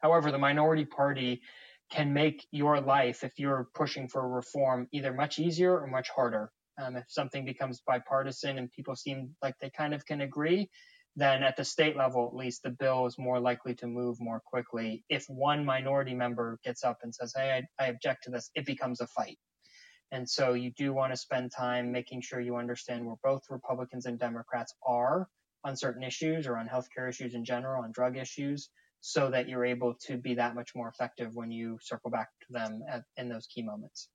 However, 0.00 0.32
the 0.32 0.38
minority 0.38 0.84
party 0.84 1.42
can 1.90 2.12
make 2.12 2.46
your 2.52 2.80
life, 2.80 3.24
if 3.24 3.32
you're 3.38 3.68
pushing 3.74 4.08
for 4.08 4.28
reform, 4.28 4.88
either 4.92 5.12
much 5.12 5.38
easier 5.38 5.78
or 5.78 5.86
much 5.86 6.08
harder. 6.08 6.50
Um, 6.80 6.96
if 6.96 7.04
something 7.08 7.44
becomes 7.44 7.82
bipartisan 7.86 8.56
and 8.56 8.70
people 8.72 8.96
seem 8.96 9.34
like 9.42 9.54
they 9.60 9.70
kind 9.70 9.92
of 9.92 10.06
can 10.06 10.22
agree, 10.22 10.70
then 11.16 11.42
at 11.42 11.56
the 11.56 11.64
state 11.64 11.96
level, 11.96 12.26
at 12.28 12.36
least, 12.36 12.62
the 12.62 12.70
bill 12.70 13.06
is 13.06 13.18
more 13.18 13.40
likely 13.40 13.74
to 13.76 13.86
move 13.86 14.20
more 14.20 14.40
quickly. 14.44 15.04
If 15.08 15.24
one 15.28 15.64
minority 15.64 16.14
member 16.14 16.58
gets 16.64 16.84
up 16.84 16.98
and 17.02 17.14
says, 17.14 17.32
Hey, 17.36 17.62
I, 17.78 17.84
I 17.84 17.88
object 17.88 18.24
to 18.24 18.30
this, 18.30 18.50
it 18.54 18.64
becomes 18.64 19.00
a 19.00 19.06
fight. 19.08 19.38
And 20.12 20.28
so 20.28 20.54
you 20.54 20.72
do 20.76 20.92
want 20.92 21.12
to 21.12 21.16
spend 21.16 21.52
time 21.56 21.92
making 21.92 22.22
sure 22.22 22.40
you 22.40 22.56
understand 22.56 23.06
where 23.06 23.16
both 23.22 23.42
Republicans 23.48 24.06
and 24.06 24.18
Democrats 24.18 24.74
are 24.86 25.28
on 25.64 25.76
certain 25.76 26.02
issues 26.02 26.46
or 26.46 26.56
on 26.56 26.68
healthcare 26.68 27.08
issues 27.08 27.34
in 27.34 27.44
general, 27.44 27.84
on 27.84 27.92
drug 27.92 28.16
issues, 28.16 28.70
so 29.00 29.30
that 29.30 29.48
you're 29.48 29.64
able 29.64 29.94
to 30.06 30.16
be 30.16 30.34
that 30.34 30.54
much 30.54 30.74
more 30.74 30.88
effective 30.88 31.34
when 31.34 31.50
you 31.50 31.78
circle 31.80 32.10
back 32.10 32.28
to 32.40 32.52
them 32.52 32.82
at, 32.88 33.02
in 33.16 33.28
those 33.28 33.46
key 33.46 33.62
moments. 33.62 34.08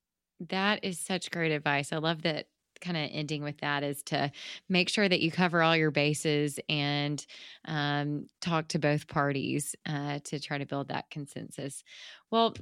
That 0.50 0.84
is 0.84 1.00
such 1.00 1.32
great 1.32 1.52
advice. 1.52 1.94
I 1.94 1.98
love 1.98 2.24
that 2.24 2.48
kind 2.82 2.98
of 2.98 3.10
ending 3.12 3.44
with 3.44 3.60
that 3.60 3.84
is 3.84 4.04
to 4.04 4.32
make 4.70 4.90
sure 4.90 5.08
that 5.08 5.22
you 5.22 5.32
cover 5.32 5.62
all 5.62 5.76
your 5.76 5.92
bases 5.92 6.60
and 6.70 7.26
um, 7.66 8.28
talk 8.42 8.68
to 8.70 8.80
both 8.80 9.08
parties 9.08 9.76
uh, 9.86 10.20
to 10.26 10.40
try 10.40 10.58
to 10.58 10.66
build 10.66 10.90
that 10.90 11.10
consensus. 11.10 11.84
Well, 12.32 12.56